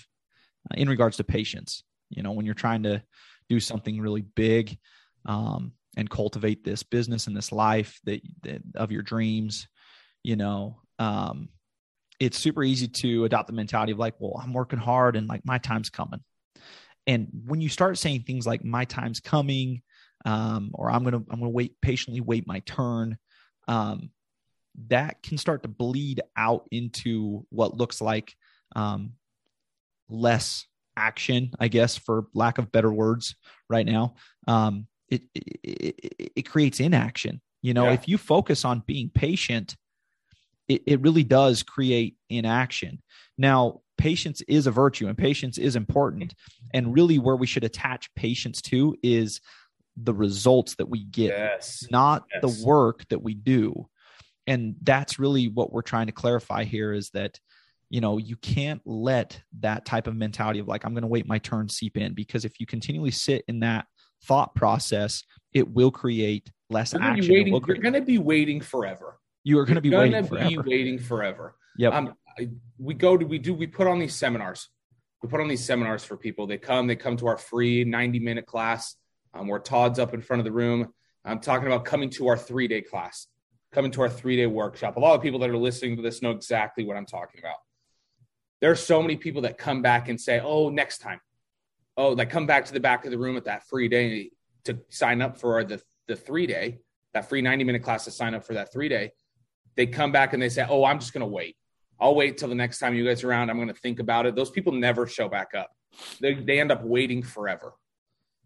uh, 0.69 0.75
in 0.75 0.89
regards 0.89 1.17
to 1.17 1.23
patience. 1.23 1.83
You 2.09 2.23
know, 2.23 2.31
when 2.31 2.45
you're 2.45 2.55
trying 2.55 2.83
to 2.83 3.03
do 3.49 3.59
something 3.59 4.01
really 4.01 4.21
big 4.21 4.77
um, 5.25 5.73
and 5.95 6.09
cultivate 6.09 6.63
this 6.63 6.81
business 6.81 7.27
and 7.27 7.37
this 7.37 7.51
life 7.51 7.99
that, 8.05 8.21
that 8.41 8.61
of 8.75 8.91
your 8.91 9.03
dreams, 9.03 9.67
you 10.23 10.35
know, 10.35 10.81
um, 10.97 11.49
it's 12.19 12.37
super 12.37 12.63
easy 12.63 12.87
to 12.87 13.25
adopt 13.25 13.47
the 13.47 13.53
mentality 13.53 13.91
of 13.91 13.99
like, 13.99 14.15
well, 14.19 14.39
I'm 14.41 14.53
working 14.53 14.79
hard 14.79 15.15
and 15.15 15.27
like 15.27 15.45
my 15.45 15.59
time's 15.59 15.89
coming. 15.89 16.21
And 17.05 17.27
when 17.45 17.61
you 17.61 17.69
start 17.69 17.97
saying 17.97 18.23
things 18.23 18.45
like 18.45 18.63
my 18.63 18.85
time's 18.85 19.19
coming, 19.19 19.81
um, 20.25 20.71
or 20.73 20.91
I'm 20.91 21.03
gonna 21.03 21.23
I'm 21.29 21.39
gonna 21.39 21.49
wait 21.49 21.79
patiently 21.81 22.21
wait 22.21 22.45
my 22.45 22.59
turn, 22.59 23.17
um, 23.67 24.09
that 24.87 25.21
can 25.23 25.37
start 25.37 25.63
to 25.63 25.69
bleed 25.69 26.21
out 26.37 26.67
into 26.71 27.45
what 27.49 27.75
looks 27.77 28.01
like 28.01 28.33
um, 28.75 29.13
less 30.09 30.65
action, 30.95 31.51
I 31.59 31.67
guess, 31.67 31.97
for 31.97 32.27
lack 32.33 32.57
of 32.57 32.71
better 32.71 32.91
words, 32.91 33.35
right 33.69 33.85
now. 33.85 34.15
Um, 34.47 34.87
it, 35.09 35.23
it, 35.33 36.31
it 36.35 36.49
creates 36.49 36.79
inaction. 36.79 37.41
You 37.61 37.73
know, 37.73 37.85
yeah. 37.85 37.93
if 37.93 38.07
you 38.07 38.17
focus 38.17 38.63
on 38.63 38.83
being 38.85 39.09
patient, 39.09 39.75
it, 40.67 40.83
it 40.85 41.01
really 41.01 41.23
does 41.23 41.63
create 41.63 42.15
inaction. 42.29 43.01
Now, 43.37 43.81
patience 43.97 44.41
is 44.47 44.67
a 44.67 44.71
virtue 44.71 45.07
and 45.07 45.17
patience 45.17 45.57
is 45.57 45.75
important. 45.75 46.33
And 46.73 46.93
really, 46.93 47.19
where 47.19 47.35
we 47.35 47.47
should 47.47 47.63
attach 47.63 48.13
patience 48.15 48.61
to 48.63 48.95
is 49.03 49.41
the 49.97 50.13
results 50.13 50.75
that 50.75 50.87
we 50.89 51.03
get, 51.03 51.29
yes. 51.29 51.85
not 51.91 52.25
yes. 52.33 52.41
the 52.41 52.65
work 52.65 53.05
that 53.09 53.21
we 53.21 53.33
do. 53.33 53.89
And 54.49 54.75
that's 54.81 55.19
really 55.19 55.47
what 55.47 55.71
we're 55.71 55.81
trying 55.81 56.07
to 56.07 56.11
clarify 56.11 56.65
here 56.65 56.91
is 56.91 57.09
that 57.11 57.39
you 57.89 58.01
know 58.01 58.17
you 58.17 58.35
can't 58.35 58.81
let 58.85 59.41
that 59.61 59.85
type 59.85 60.05
of 60.05 60.15
mentality 60.15 60.59
of 60.59 60.67
like 60.67 60.85
i'm 60.85 60.93
going 60.93 61.01
to 61.01 61.07
wait 61.07 61.27
my 61.27 61.39
turn 61.39 61.67
seep 61.67 61.97
in 61.97 62.13
because 62.13 62.45
if 62.45 62.59
you 62.59 62.67
continually 62.67 63.09
sit 63.09 63.43
in 63.47 63.61
that 63.61 63.87
thought 64.25 64.53
process 64.53 65.23
it 65.53 65.67
will 65.67 65.89
create 65.89 66.51
less 66.69 66.93
you're 66.93 67.01
action 67.01 67.33
waiting, 67.33 67.53
you're 67.53 67.77
going 67.77 67.93
to 67.93 68.01
be 68.01 68.17
waiting 68.17 68.61
forever. 68.61 69.19
You 69.43 69.59
are 69.59 69.65
going 69.65 69.75
to 69.75 69.81
be 69.81 69.89
waiting 69.89 70.21
be 70.21 70.27
forever. 70.27 70.63
waiting 70.65 70.99
forever. 70.99 71.55
Yep. 71.77 71.93
Um, 71.93 72.13
we 72.77 72.93
go 72.93 73.17
to 73.17 73.25
we 73.25 73.39
do 73.39 73.53
we 73.53 73.67
put 73.67 73.87
on 73.87 73.99
these 73.99 74.15
seminars. 74.15 74.69
We 75.23 75.29
put 75.29 75.41
on 75.41 75.47
these 75.47 75.63
seminars 75.63 76.03
for 76.03 76.17
people. 76.17 76.47
They 76.47 76.57
come 76.57 76.87
they 76.87 76.95
come 76.95 77.17
to 77.17 77.27
our 77.27 77.37
free 77.37 77.83
90 77.83 78.19
minute 78.19 78.45
class. 78.45 78.95
Um, 79.31 79.47
where 79.47 79.59
todd's 79.59 79.99
up 79.99 80.15
in 80.15 80.21
front 80.21 80.39
of 80.39 80.45
the 80.45 80.51
room 80.51 80.91
i'm 81.23 81.39
talking 81.39 81.67
about 81.67 81.85
coming 81.85 82.09
to 82.09 82.29
our 82.29 82.35
three 82.35 82.67
day 82.67 82.81
class 82.81 83.27
coming 83.71 83.91
to 83.91 84.01
our 84.01 84.09
three 84.09 84.35
day 84.35 84.47
workshop 84.47 84.97
a 84.97 84.99
lot 84.99 85.15
of 85.15 85.21
people 85.21 85.39
that 85.39 85.49
are 85.49 85.57
listening 85.57 85.95
to 85.95 86.01
this 86.01 86.21
know 86.21 86.31
exactly 86.31 86.85
what 86.85 86.97
i'm 86.97 87.05
talking 87.05 87.39
about 87.39 87.57
there 88.61 88.71
are 88.71 88.75
so 88.75 89.01
many 89.01 89.15
people 89.15 89.43
that 89.43 89.57
come 89.57 89.81
back 89.81 90.09
and 90.09 90.19
say, 90.19 90.39
"Oh, 90.39 90.69
next 90.69 90.99
time." 90.99 91.21
Oh, 91.97 92.09
like 92.09 92.29
come 92.29 92.45
back 92.45 92.65
to 92.65 92.73
the 92.73 92.79
back 92.79 93.05
of 93.05 93.11
the 93.11 93.17
room 93.17 93.35
at 93.37 93.45
that 93.45 93.67
free 93.67 93.87
day 93.87 94.31
to 94.65 94.79
sign 94.89 95.21
up 95.21 95.37
for 95.37 95.63
the 95.63 95.81
the 96.07 96.15
three 96.15 96.47
day, 96.47 96.79
that 97.13 97.29
free 97.29 97.41
90 97.41 97.63
minute 97.63 97.83
class 97.83 98.05
to 98.05 98.11
sign 98.11 98.33
up 98.33 98.43
for 98.45 98.53
that 98.53 98.71
three 98.71 98.89
day. 98.89 99.11
They 99.75 99.87
come 99.87 100.11
back 100.11 100.33
and 100.33 100.41
they 100.41 100.49
say, 100.49 100.65
"Oh, 100.67 100.83
I'm 100.83 100.99
just 100.99 101.13
going 101.13 101.21
to 101.21 101.27
wait. 101.27 101.55
I'll 101.99 102.15
wait 102.15 102.37
till 102.37 102.49
the 102.49 102.55
next 102.55 102.79
time 102.79 102.95
you 102.95 103.05
guys 103.05 103.23
are 103.23 103.29
around. 103.29 103.49
I'm 103.49 103.57
going 103.57 103.67
to 103.69 103.73
think 103.73 103.99
about 103.99 104.25
it." 104.25 104.35
Those 104.35 104.51
people 104.51 104.73
never 104.73 105.07
show 105.07 105.29
back 105.29 105.53
up. 105.55 105.71
They 106.19 106.33
they 106.35 106.59
end 106.59 106.71
up 106.71 106.83
waiting 106.83 107.23
forever. 107.23 107.73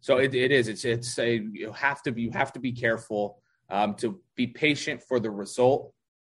So 0.01 0.17
it, 0.17 0.35
it 0.35 0.51
is. 0.51 0.67
It's 0.67 0.85
it's 0.85 1.17
a 1.17 1.37
you 1.37 1.71
have 1.71 2.03
to 2.03 2.11
be 2.11 2.23
you 2.23 2.31
have 2.31 2.53
to 2.53 2.59
be 2.59 2.71
careful 2.71 3.41
um, 3.73 3.95
to 3.95 4.21
be 4.35 4.47
patient 4.47 5.01
for 5.01 5.19
the 5.19 5.31
result, 5.31 5.91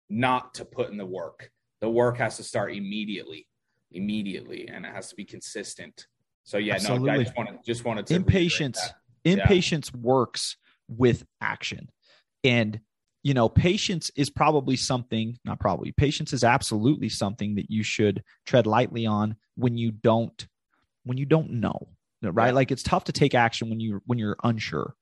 not 0.10 0.56
to 0.56 0.66
put 0.66 0.90
in 0.90 0.98
the 0.98 1.06
work. 1.06 1.52
The 1.80 1.90
work 1.90 2.18
has 2.18 2.36
to 2.38 2.44
start 2.44 2.74
immediately 2.74 3.48
immediately 3.92 4.68
and 4.68 4.86
it 4.86 4.94
has 4.94 5.10
to 5.10 5.16
be 5.16 5.24
consistent. 5.24 6.08
So 6.44 6.58
yeah, 6.58 6.76
Absolutely. 6.76 7.08
no, 7.08 7.14
I 7.14 7.24
just 7.24 7.38
wanted 7.38 7.60
just 7.66 7.86
wanted 7.86 8.08
to 8.08 8.16
impatience. 8.16 8.82
Impatience 9.24 9.92
yeah. 9.94 10.02
works 10.02 10.58
with 10.88 11.26
action. 11.42 11.90
And 12.44 12.80
you 13.24 13.34
know, 13.34 13.50
patience 13.50 14.10
is 14.16 14.30
probably 14.30 14.78
something, 14.78 15.38
not 15.44 15.60
probably, 15.60 15.92
patience 15.92 16.32
is 16.32 16.44
absolutely 16.44 17.10
something 17.10 17.56
that 17.56 17.70
you 17.70 17.84
should 17.84 18.24
tread 18.46 18.66
lightly 18.66 19.06
on 19.06 19.36
when 19.56 19.78
you 19.78 19.92
don't 19.92 20.48
when 21.04 21.18
you 21.18 21.26
don't 21.26 21.52
know. 21.52 21.90
Right? 22.24 22.48
Yeah. 22.48 22.54
Like 22.54 22.72
it's 22.72 22.84
tough 22.84 23.04
to 23.06 23.12
take 23.12 23.36
action 23.36 23.70
when 23.70 23.80
you're 23.80 24.02
when 24.06 24.18
you're 24.18 24.38
unsure. 24.44 24.96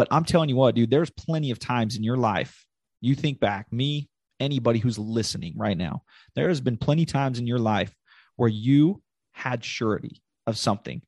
But 0.00 0.08
I'm 0.10 0.24
telling 0.24 0.48
you 0.48 0.56
what, 0.56 0.74
dude, 0.74 0.88
there's 0.88 1.10
plenty 1.10 1.50
of 1.50 1.58
times 1.58 1.94
in 1.94 2.02
your 2.02 2.16
life. 2.16 2.64
You 3.02 3.14
think 3.14 3.38
back, 3.38 3.70
me, 3.70 4.08
anybody 4.40 4.78
who's 4.78 4.98
listening 4.98 5.58
right 5.58 5.76
now, 5.76 6.04
there 6.34 6.48
has 6.48 6.62
been 6.62 6.78
plenty 6.78 7.02
of 7.02 7.10
times 7.10 7.38
in 7.38 7.46
your 7.46 7.58
life 7.58 7.94
where 8.36 8.48
you 8.48 9.02
had 9.32 9.62
surety 9.62 10.22
of 10.46 10.56
something, 10.56 11.02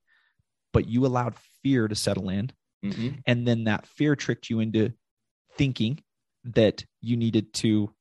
but 0.75 0.87
you 0.87 1.07
allowed 1.07 1.37
fear 1.63 1.89
to 1.89 1.95
settle 1.95 2.29
in. 2.29 2.51
Mm-hmm. 2.85 3.21
And 3.27 3.49
then 3.49 3.65
that 3.65 3.87
fear 3.87 4.15
tricked 4.15 4.51
you 4.51 4.61
into 4.61 4.93
thinking 5.57 6.03
that 6.45 6.85
you 7.01 7.17
needed 7.17 7.55
to 7.55 7.95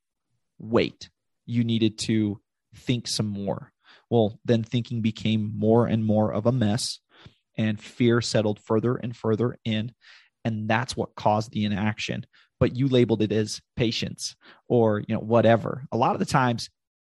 wait, 0.58 1.08
you 1.46 1.64
needed 1.64 1.96
to 2.00 2.38
think 2.76 3.08
some 3.08 3.28
more. 3.28 3.72
Well, 4.10 4.38
then 4.44 4.62
thinking 4.62 5.00
became 5.00 5.52
more 5.56 5.86
and 5.86 6.04
more 6.04 6.30
of 6.34 6.44
a 6.44 6.52
mess, 6.52 6.98
and 7.56 7.80
fear 7.80 8.20
settled 8.20 8.60
further 8.60 8.96
and 8.96 9.16
further 9.16 9.56
in. 9.64 9.92
And 10.44 10.68
that's 10.68 10.96
what 10.96 11.14
caused 11.14 11.52
the 11.52 11.64
inaction. 11.64 12.26
But 12.58 12.76
you 12.76 12.88
labeled 12.88 13.22
it 13.22 13.32
as 13.32 13.60
patience 13.76 14.36
or 14.68 15.00
you 15.00 15.14
know 15.14 15.20
whatever. 15.20 15.84
A 15.92 15.96
lot 15.96 16.14
of 16.14 16.20
the 16.20 16.26
times 16.26 16.70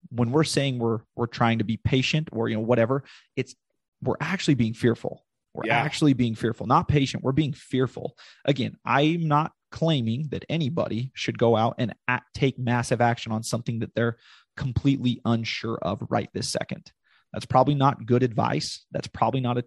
when 0.09 0.31
we're 0.31 0.43
saying 0.43 0.79
we're 0.79 0.99
we're 1.15 1.27
trying 1.27 1.59
to 1.59 1.63
be 1.63 1.77
patient 1.77 2.29
or 2.31 2.49
you 2.49 2.55
know 2.55 2.61
whatever 2.61 3.03
it's 3.35 3.55
we're 4.01 4.15
actually 4.19 4.55
being 4.55 4.73
fearful 4.73 5.25
we're 5.53 5.65
yeah. 5.65 5.77
actually 5.77 6.13
being 6.13 6.35
fearful 6.35 6.67
not 6.67 6.88
patient 6.88 7.23
we're 7.23 7.31
being 7.31 7.53
fearful 7.53 8.15
again 8.45 8.75
i'm 8.85 9.27
not 9.27 9.51
claiming 9.71 10.27
that 10.29 10.45
anybody 10.47 11.11
should 11.15 11.38
go 11.38 11.55
out 11.55 11.75
and 11.79 11.93
act, 12.07 12.25
take 12.33 12.57
massive 12.57 13.01
action 13.01 13.31
on 13.31 13.43
something 13.43 13.79
that 13.79 13.93
they're 13.93 14.17
completely 14.55 15.19
unsure 15.25 15.77
of 15.81 16.01
right 16.09 16.29
this 16.33 16.49
second 16.49 16.91
that's 17.33 17.45
probably 17.45 17.75
not 17.75 18.05
good 18.05 18.23
advice 18.23 18.85
that's 18.91 19.07
probably 19.07 19.41
not 19.41 19.57
a 19.57 19.65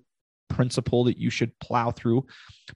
principle 0.49 1.05
that 1.05 1.19
you 1.19 1.31
should 1.31 1.59
plow 1.59 1.91
through. 1.91 2.27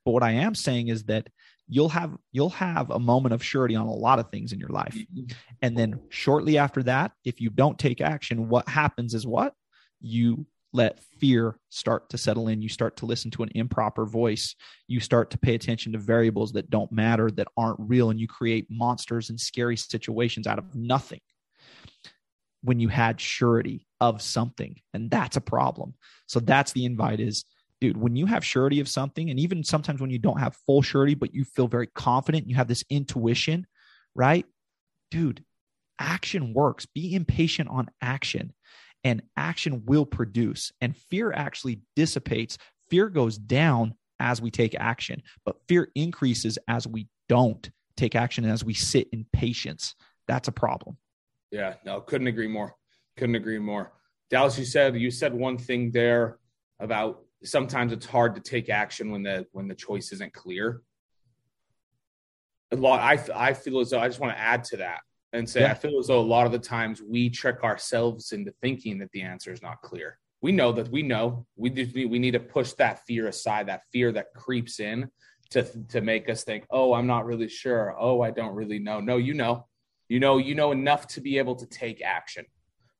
But 0.05 0.13
what 0.13 0.23
i 0.23 0.33
am 0.33 0.55
saying 0.55 0.89
is 0.89 1.05
that 1.05 1.29
you'll 1.69 1.89
have 1.89 2.17
you'll 2.33 2.51
have 2.51 2.91
a 2.91 2.99
moment 2.99 3.33
of 3.33 3.43
surety 3.43 3.77
on 3.77 3.87
a 3.87 3.93
lot 3.93 4.19
of 4.19 4.31
things 4.31 4.53
in 4.53 4.59
your 4.59 4.69
life. 4.69 4.97
And 5.61 5.77
then 5.77 6.01
shortly 6.11 6.59
after 6.59 6.83
that 6.85 7.13
if 7.25 7.41
you 7.41 7.51
don't 7.51 7.79
take 7.79 8.01
action 8.01 8.49
what 8.49 8.69
happens 8.69 9.15
is 9.15 9.27
what? 9.27 9.55
You 10.01 10.47
let 10.73 11.03
fear 11.21 11.59
start 11.69 12.09
to 12.11 12.19
settle 12.19 12.49
in. 12.49 12.63
You 12.63 12.69
start 12.69 12.97
to 12.99 13.07
listen 13.07 13.31
to 13.33 13.43
an 13.43 13.51
improper 13.55 14.07
voice. 14.07 14.55
You 14.89 15.01
start 15.01 15.31
to 15.31 15.39
pay 15.39 15.55
attention 15.55 15.93
to 15.93 15.99
variables 15.99 16.53
that 16.53 16.71
don't 16.71 16.91
matter 16.91 17.31
that 17.33 17.49
aren't 17.57 17.81
real 17.81 18.11
and 18.11 18.19
you 18.19 18.27
create 18.27 18.67
monsters 18.71 19.31
and 19.31 19.39
scary 19.39 19.77
situations 19.77 20.47
out 20.47 20.59
of 20.59 20.75
nothing 20.75 21.21
when 22.63 22.81
you 22.81 22.89
had 22.89 23.21
surety 23.21 23.87
of 24.01 24.23
something. 24.23 24.81
And 24.95 25.11
that's 25.11 25.37
a 25.37 25.41
problem. 25.41 25.95
So 26.27 26.41
that's 26.41 26.73
the 26.73 26.85
invite 26.85 27.21
is 27.21 27.45
dude, 27.83 27.97
when 27.97 28.15
you 28.15 28.27
have 28.27 28.45
surety 28.45 28.79
of 28.79 28.89
something, 28.89 29.29
and 29.29 29.41
even 29.41 29.65
sometimes 29.65 30.01
when 30.01 30.09
you 30.09 30.19
don't 30.19 30.39
have 30.39 30.57
full 30.67 30.83
surety, 30.83 31.17
but 31.17 31.35
you 31.35 31.43
feel 31.43 31.67
very 31.67 31.89
confident, 31.89 32.49
you 32.49 32.55
have 32.55 32.69
this 32.69 32.85
intuition, 32.89 33.67
right? 34.15 34.47
Dude, 35.11 35.45
action 35.99 36.55
works. 36.55 36.87
Be 36.87 37.17
impatient 37.17 37.69
on 37.69 37.91
action, 38.01 38.53
and 39.03 39.21
action 39.37 39.83
will 39.85 40.07
produce. 40.07 40.71
And 40.81 40.97
fear 40.97 41.33
actually 41.33 41.81
dissipates. 41.97 42.57
Fear 42.89 43.09
goes 43.09 43.37
down 43.37 43.95
as 44.21 44.41
we 44.41 44.53
take 44.53 44.77
action, 44.77 45.21
but 45.45 45.57
fear 45.67 45.89
increases 45.97 46.61
as 46.69 46.87
we 46.87 47.09
don't 47.29 47.69
take 47.97 48.15
action 48.15 48.45
as 48.45 48.65
we 48.65 48.75
sit 48.75 49.09
in 49.11 49.27
patience. 49.33 49.97
That's 50.29 50.47
a 50.47 50.53
problem. 50.53 50.99
Yeah, 51.51 51.75
no, 51.85 52.01
couldn't 52.01 52.29
agree 52.29 52.47
more. 52.47 52.77
Couldn't 53.17 53.35
agree 53.35 53.59
more. 53.59 53.91
Dallas, 54.31 54.57
you 54.57 54.67
said 54.67 54.95
you 54.95 55.11
said 55.11 55.35
one 55.35 55.59
thing 55.59 55.91
there 55.91 56.39
about 56.79 57.25
sometimes 57.45 57.93
it's 57.93 58.07
hard 58.07 58.35
to 58.35 58.41
take 58.41 58.69
action 58.69 59.11
when 59.11 59.23
the 59.23 59.47
when 59.53 59.69
the 59.69 59.75
choice 59.75 60.13
isn't 60.13 60.33
clear. 60.33 60.83
A 62.73 62.77
lot, 62.77 63.01
I 63.01 63.19
I 63.35 63.53
feel 63.53 63.81
as 63.81 63.91
though 63.91 64.01
I 64.01 64.09
just 64.09 64.21
want 64.21 64.35
to 64.35 64.41
add 64.41 64.65
to 64.65 64.79
that 64.79 65.01
and 65.33 65.49
say 65.49 65.61
yeah. 65.61 65.71
I 65.71 65.75
feel 65.75 65.99
as 65.99 66.07
though 66.07 66.21
a 66.21 66.23
lot 66.23 66.47
of 66.47 66.53
the 66.53 66.59
times 66.59 67.03
we 67.03 67.31
trick 67.31 67.65
ourselves 67.65 68.33
into 68.33 68.53
thinking 68.63 68.99
that 68.99 69.11
the 69.13 69.23
answer 69.23 69.53
is 69.53 69.63
not 69.63 69.83
clear. 69.83 70.19
We 70.41 70.53
know 70.53 70.73
that 70.73 70.89
we 70.89 71.03
know 71.03 71.47
we 71.57 71.71
just, 71.71 71.95
we 71.95 72.19
need 72.19 72.33
to 72.33 72.41
push 72.41 72.73
that 72.75 73.05
fear 73.07 73.29
aside, 73.29 73.69
that 73.69 73.83
fear 73.93 74.11
that 74.13 74.35
creeps 74.35 74.81
in 74.81 75.09
to 75.51 75.65
to 75.89 76.01
make 76.01 76.29
us 76.29 76.45
think, 76.45 76.65
oh, 76.71 76.95
I'm 76.95 77.07
not 77.07 77.27
really 77.27 77.49
sure. 77.49 77.95
Oh, 77.99 78.23
I 78.23 78.31
don't 78.31 78.55
really 78.55 78.79
know. 78.79 79.01
No, 79.01 79.19
you 79.19 79.35
know, 79.35 79.67
you 80.09 80.19
know, 80.19 80.39
you 80.39 80.55
know 80.55 80.73
enough 80.73 81.07
to 81.09 81.21
be 81.21 81.39
able 81.39 81.57
to 81.57 81.67
take 81.67 82.03
action, 82.03 82.47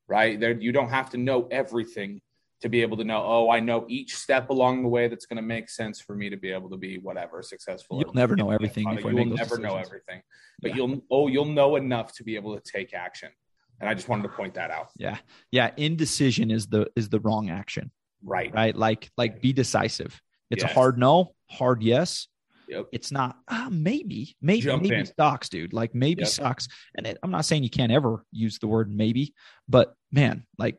right? 0.07 0.39
There, 0.39 0.51
you 0.51 0.71
don't 0.71 0.89
have 0.89 1.09
to 1.11 1.17
know 1.17 1.47
everything 1.51 2.21
to 2.63 2.69
be 2.69 2.81
able 2.81 2.95
to 2.95 3.03
know, 3.03 3.21
oh, 3.21 3.49
I 3.49 3.59
know 3.59 3.85
each 3.89 4.15
step 4.15 4.49
along 4.49 4.83
the 4.83 4.87
way 4.87 5.09
that's 5.09 5.25
going 5.25 5.35
to 5.35 5.43
make 5.43 5.69
sense 5.69 5.99
for 5.99 6.15
me 6.15 6.29
to 6.29 6.37
be 6.37 6.49
able 6.49 6.69
to 6.69 6.77
be 6.77 6.97
whatever 6.97 7.41
successful. 7.43 7.99
You'll 7.99 8.13
never 8.13 8.37
know 8.37 8.51
everything 8.51 8.85
before 8.95 9.11
you 9.11 9.17
will 9.17 9.25
never 9.25 9.37
decisions. 9.57 9.63
know 9.63 9.75
everything, 9.75 10.21
but 10.61 10.69
Yeah. 10.71 10.77
you'll 10.77 11.01
oh 11.11 11.27
you'll 11.27 11.43
know 11.59 11.75
enough 11.75 12.13
to 12.15 12.23
be 12.23 12.35
able 12.35 12.57
to 12.57 12.61
take 12.63 12.93
action. 12.93 13.29
And 13.81 13.89
I 13.89 13.93
just 13.93 14.07
wanted 14.07 14.23
to 14.23 14.29
point 14.29 14.53
that 14.53 14.71
out. 14.71 14.91
Yeah, 14.95 15.17
yeah. 15.51 15.71
Indecision 15.75 16.51
is 16.51 16.67
the 16.67 16.87
is 16.95 17.09
the 17.09 17.19
wrong 17.19 17.49
action, 17.49 17.91
Right. 18.23 18.53
right? 18.53 18.73
Like 18.75 19.11
like 19.17 19.41
be 19.41 19.51
decisive. 19.51 20.21
It's 20.49 20.63
Yes. 20.63 20.71
a 20.71 20.73
hard 20.73 20.97
no, 20.97 21.35
hard 21.49 21.83
yes. 21.83 22.29
Yep. 22.69 22.85
It's 22.93 23.11
not 23.11 23.35
ah, 23.49 23.67
maybe 23.69 24.37
maybe 24.41 24.61
Jump 24.61 24.83
maybe 24.83 24.95
in. 24.95 25.05
sucks, 25.05 25.49
dude. 25.49 25.73
Like 25.73 25.93
maybe 25.93 26.21
Yep. 26.21 26.29
sucks. 26.29 26.69
And 26.95 27.05
it, 27.05 27.17
I'm 27.21 27.31
not 27.31 27.43
saying 27.43 27.63
you 27.63 27.69
can't 27.69 27.91
ever 27.91 28.23
use 28.31 28.57
the 28.59 28.67
word 28.67 28.89
maybe, 28.89 29.33
but 29.67 29.93
man, 30.13 30.45
like 30.57 30.77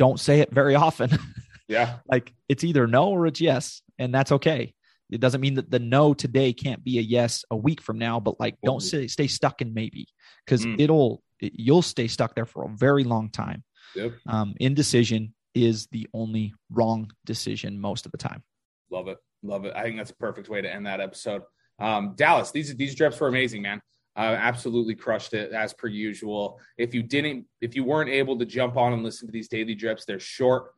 don't 0.00 0.18
say 0.18 0.40
it 0.40 0.50
very 0.50 0.74
often. 0.74 1.10
Yeah. 1.68 1.98
like 2.08 2.32
it's 2.48 2.64
either 2.64 2.88
no 2.88 3.10
or 3.10 3.28
it's 3.28 3.40
yes, 3.40 3.82
and 3.96 4.12
that's 4.12 4.32
okay. 4.32 4.74
It 5.08 5.20
doesn't 5.20 5.40
mean 5.40 5.54
that 5.54 5.70
the 5.70 5.78
no 5.78 6.14
today 6.14 6.52
can't 6.52 6.82
be 6.82 6.98
a 6.98 7.00
yes 7.00 7.44
a 7.48 7.56
week 7.56 7.80
from 7.80 7.96
now, 7.96 8.18
but 8.18 8.40
like 8.40 8.56
don't 8.64 8.80
Mhm. 8.80 8.88
stay, 8.88 9.06
stay 9.06 9.26
stuck 9.28 9.62
in 9.62 9.72
maybe 9.72 10.08
because 10.44 10.66
Mm. 10.66 10.80
it'll 10.80 11.22
it, 11.38 11.52
you'll 11.54 11.82
stay 11.82 12.08
stuck 12.08 12.34
there 12.34 12.44
for 12.44 12.64
a 12.64 12.68
very 12.68 13.04
long 13.04 13.30
time. 13.30 13.62
Yep. 13.94 14.12
Um, 14.26 14.54
indecision 14.58 15.32
is 15.54 15.86
the 15.92 16.08
only 16.12 16.54
wrong 16.70 17.12
decision 17.24 17.78
most 17.80 18.04
of 18.04 18.10
the 18.10 18.18
time. 18.18 18.42
Love 18.90 19.06
it. 19.06 19.18
Love 19.44 19.64
it. 19.64 19.72
I 19.76 19.84
think 19.84 19.96
that's 19.96 20.10
a 20.10 20.16
perfect 20.16 20.48
way 20.48 20.60
to 20.60 20.68
end 20.74 20.86
that 20.86 21.00
episode. 21.00 21.42
Um, 21.78 22.14
Dallas, 22.16 22.50
these 22.50 22.74
these 22.74 22.96
drips 22.96 23.20
were 23.20 23.28
amazing, 23.28 23.62
man. 23.62 23.80
Uh, 24.20 24.34
absolutely 24.34 24.94
crushed 24.94 25.32
it 25.32 25.52
as 25.52 25.72
per 25.72 25.86
usual. 25.88 26.60
If 26.76 26.92
you 26.92 27.02
didn't, 27.02 27.46
if 27.62 27.74
you 27.74 27.84
weren't 27.84 28.10
able 28.10 28.38
to 28.38 28.44
jump 28.44 28.76
on 28.76 28.92
and 28.92 29.02
listen 29.02 29.26
to 29.28 29.32
these 29.32 29.48
daily 29.48 29.74
drips, 29.74 30.04
they're 30.04 30.20
short, 30.20 30.72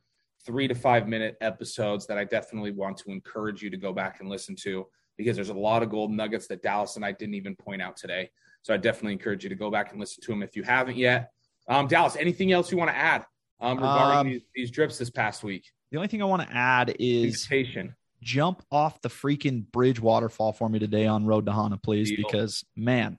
three 0.47 0.69
to 0.69 0.75
five 0.75 1.09
minute 1.09 1.37
episodes 1.41 2.07
that 2.07 2.19
I 2.19 2.25
definitely 2.25 2.71
want 2.71 2.99
to 2.99 3.11
encourage 3.11 3.61
you 3.61 3.71
to 3.71 3.77
go 3.77 3.93
back 3.93 4.21
and 4.21 4.29
listen 4.29 4.55
to 4.63 4.87
because 5.19 5.35
there's 5.35 5.49
a 5.49 5.55
lot 5.55 5.83
of 5.83 5.91
gold 5.91 6.13
nuggets 6.13 6.47
that 6.49 6.63
Dallas 6.63 6.95
and 6.97 7.05
I 7.05 7.11
didn't 7.11 7.35
even 7.35 7.57
point 7.57 7.83
out 7.83 7.97
today. 7.97 8.31
So 8.63 8.73
I 8.73 8.77
definitely 8.77 9.15
encourage 9.15 9.43
you 9.43 9.49
to 9.51 9.57
go 9.57 9.71
back 9.73 9.91
and 9.91 9.99
listen 9.99 10.23
to 10.23 10.31
them 10.31 10.43
if 10.45 10.55
you 10.55 10.63
haven't 10.63 10.97
yet. 10.97 11.31
Um, 11.69 11.89
Dallas, 11.89 12.15
anything 12.17 12.53
else 12.53 12.71
you 12.71 12.79
want 12.79 12.91
to 12.91 12.97
add 12.97 13.25
um, 13.61 13.77
regarding 13.77 14.19
Um, 14.19 14.27
these, 14.29 14.43
these 14.55 14.71
drips 14.71 14.99
this 14.99 15.11
past 15.11 15.43
week? 15.43 15.65
The 15.91 15.97
only 15.99 16.09
thing 16.09 16.23
I 16.23 16.27
want 16.27 16.43
to 16.49 16.55
add 16.55 16.95
is 17.01 17.43
Invitation. 17.51 17.97
jump 18.23 18.63
off 18.71 19.01
the 19.03 19.09
freaking 19.11 19.71
bridge 19.73 20.01
waterfall 20.01 20.53
for 20.53 20.69
me 20.69 20.79
today 20.79 21.07
on 21.07 21.27
Road 21.27 21.47
to 21.47 21.53
Hana, 21.53 21.77
please, 21.77 22.09
Deal. 22.09 22.19
because 22.25 22.65
man, 22.77 23.19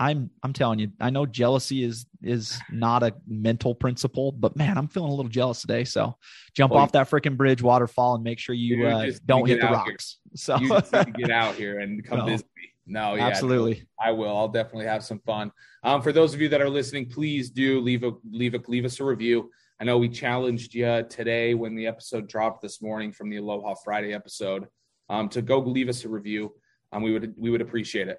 I'm 0.00 0.30
I'm 0.42 0.54
telling 0.54 0.78
you, 0.78 0.90
I 0.98 1.10
know 1.10 1.26
jealousy 1.26 1.84
is 1.84 2.06
is 2.22 2.58
not 2.72 3.02
a 3.02 3.14
mental 3.28 3.74
principle, 3.74 4.32
but 4.32 4.56
man, 4.56 4.78
I'm 4.78 4.88
feeling 4.88 5.12
a 5.12 5.14
little 5.14 5.28
jealous 5.30 5.60
today. 5.60 5.84
So 5.84 6.16
jump 6.56 6.72
Well, 6.72 6.82
off 6.82 6.92
that 6.92 7.10
freaking 7.10 7.36
bridge 7.36 7.62
waterfall 7.62 8.14
and 8.14 8.24
make 8.24 8.38
sure 8.38 8.54
you 8.54 8.78
You 8.78 8.86
uh, 8.88 9.04
just 9.06 9.26
don't 9.26 9.44
need 9.44 9.50
hit 9.52 9.60
the 9.60 9.66
out 9.66 9.84
here. 9.84 9.92
rocks. 9.92 10.18
So 10.34 10.56
you 10.56 10.68
just 10.70 10.92
need 10.92 11.04
to 11.04 11.10
get 11.12 11.30
out 11.30 11.54
here 11.54 11.80
and 11.80 12.02
come 12.08 12.20
No. 12.20 12.24
visit 12.26 12.46
me. 12.56 12.62
No, 12.86 13.14
yeah, 13.14 13.26
absolutely. 13.26 13.86
I 14.02 14.10
will. 14.12 14.34
I'll 14.34 14.48
definitely 14.48 14.86
have 14.86 15.04
some 15.04 15.20
fun. 15.20 15.52
Um, 15.84 16.00
for 16.00 16.12
those 16.12 16.32
of 16.34 16.40
you 16.40 16.48
that 16.48 16.62
are 16.62 16.70
listening, 16.70 17.08
please 17.10 17.50
do 17.50 17.80
leave 17.80 18.02
a 18.02 18.12
leave 18.32 18.54
a 18.54 18.60
leave 18.68 18.86
us 18.86 18.98
a 19.00 19.04
review. 19.04 19.50
I 19.80 19.84
know 19.84 19.98
we 19.98 20.08
challenged 20.08 20.74
you 20.74 21.04
today 21.10 21.52
when 21.54 21.74
the 21.76 21.86
episode 21.86 22.26
dropped 22.26 22.62
this 22.62 22.80
morning 22.80 23.12
from 23.12 23.28
the 23.28 23.36
Aloha 23.36 23.74
Friday 23.84 24.14
episode 24.14 24.66
um, 25.10 25.28
to 25.28 25.42
go 25.42 25.58
leave 25.60 25.88
us 25.90 26.04
a 26.06 26.08
review. 26.08 26.54
Um, 26.90 27.02
we 27.02 27.12
would 27.12 27.34
we 27.36 27.50
would 27.50 27.60
appreciate 27.60 28.08
it. 28.08 28.18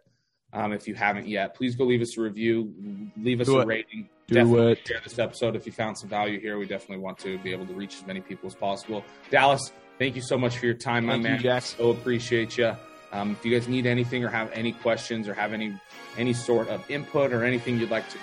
Um, 0.54 0.74
if 0.74 0.88
you 0.88 0.96
haven't 0.96 1.28
yet, 1.28 1.56
please 1.56 1.76
go 1.76 1.86
leave 1.86 2.02
us 2.02 2.18
a 2.18 2.22
review, 2.22 2.74
leave 3.18 3.40
us 3.42 3.48
Do 3.48 3.60
a 3.60 3.62
it. 3.62 3.68
rating. 3.68 4.10
Do 4.28 4.36
definitely 4.36 4.72
it. 4.74 4.88
share 4.88 5.00
this 5.04 5.18
episode 5.20 5.56
if 5.56 5.66
you 5.66 5.72
found 5.72 5.98
some 5.98 6.10
value 6.10 6.40
here. 6.40 6.58
We 6.58 6.66
definitely 6.66 6.98
want 7.04 7.18
to 7.20 7.38
be 7.40 7.52
able 7.54 7.66
to 7.68 7.74
reach 7.74 7.96
as 7.96 8.06
many 8.08 8.22
people 8.22 8.48
as 8.48 8.56
possible. 8.56 9.04
Dallas, 9.30 9.72
thank 9.98 10.16
you 10.16 10.22
so 10.22 10.38
much 10.38 10.58
for 10.58 10.66
your 10.66 10.76
time, 10.76 11.06
my 11.06 11.14
Thank 11.14 11.24
you, 11.24 11.30
man. 11.32 11.40
Jax. 11.42 11.76
So 11.78 11.90
appreciate 11.92 12.58
you. 12.58 12.76
Um, 13.14 13.32
if 13.32 13.46
you 13.46 13.52
guys 13.58 13.68
need 13.68 13.86
anything 13.86 14.24
or 14.24 14.30
have 14.30 14.50
any 14.54 14.72
questions 14.72 15.28
or 15.28 15.34
have 15.34 15.52
any 15.54 15.74
any 16.18 16.32
sort 16.34 16.70
of 16.70 16.84
input 16.90 17.34
or 17.34 17.44
anything 17.44 17.78
you'd 17.80 17.92
like 17.92 18.08
to 18.10 18.18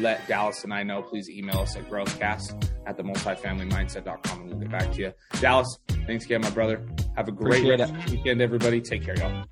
let 0.00 0.26
Dallas 0.28 0.62
and 0.64 0.74
I 0.74 0.82
know, 0.82 1.00
please 1.02 1.30
email 1.30 1.58
us 1.60 1.74
at 1.76 1.88
growthcast 1.88 2.68
at 2.86 2.96
the 2.98 3.02
multifamilymindset.com 3.02 4.40
and 4.40 4.50
we'll 4.50 4.58
get 4.58 4.70
back 4.70 4.92
to 4.92 5.00
you. 5.00 5.12
Dallas, 5.40 5.78
thanks 6.06 6.24
again, 6.26 6.42
my 6.42 6.50
brother. 6.50 6.82
Have 7.16 7.28
a 7.28 7.32
great 7.32 7.66
rest 7.66 7.92
of 7.94 8.10
weekend, 8.10 8.42
everybody. 8.42 8.80
Take 8.82 9.04
care, 9.04 9.16
y'all. 9.16 9.46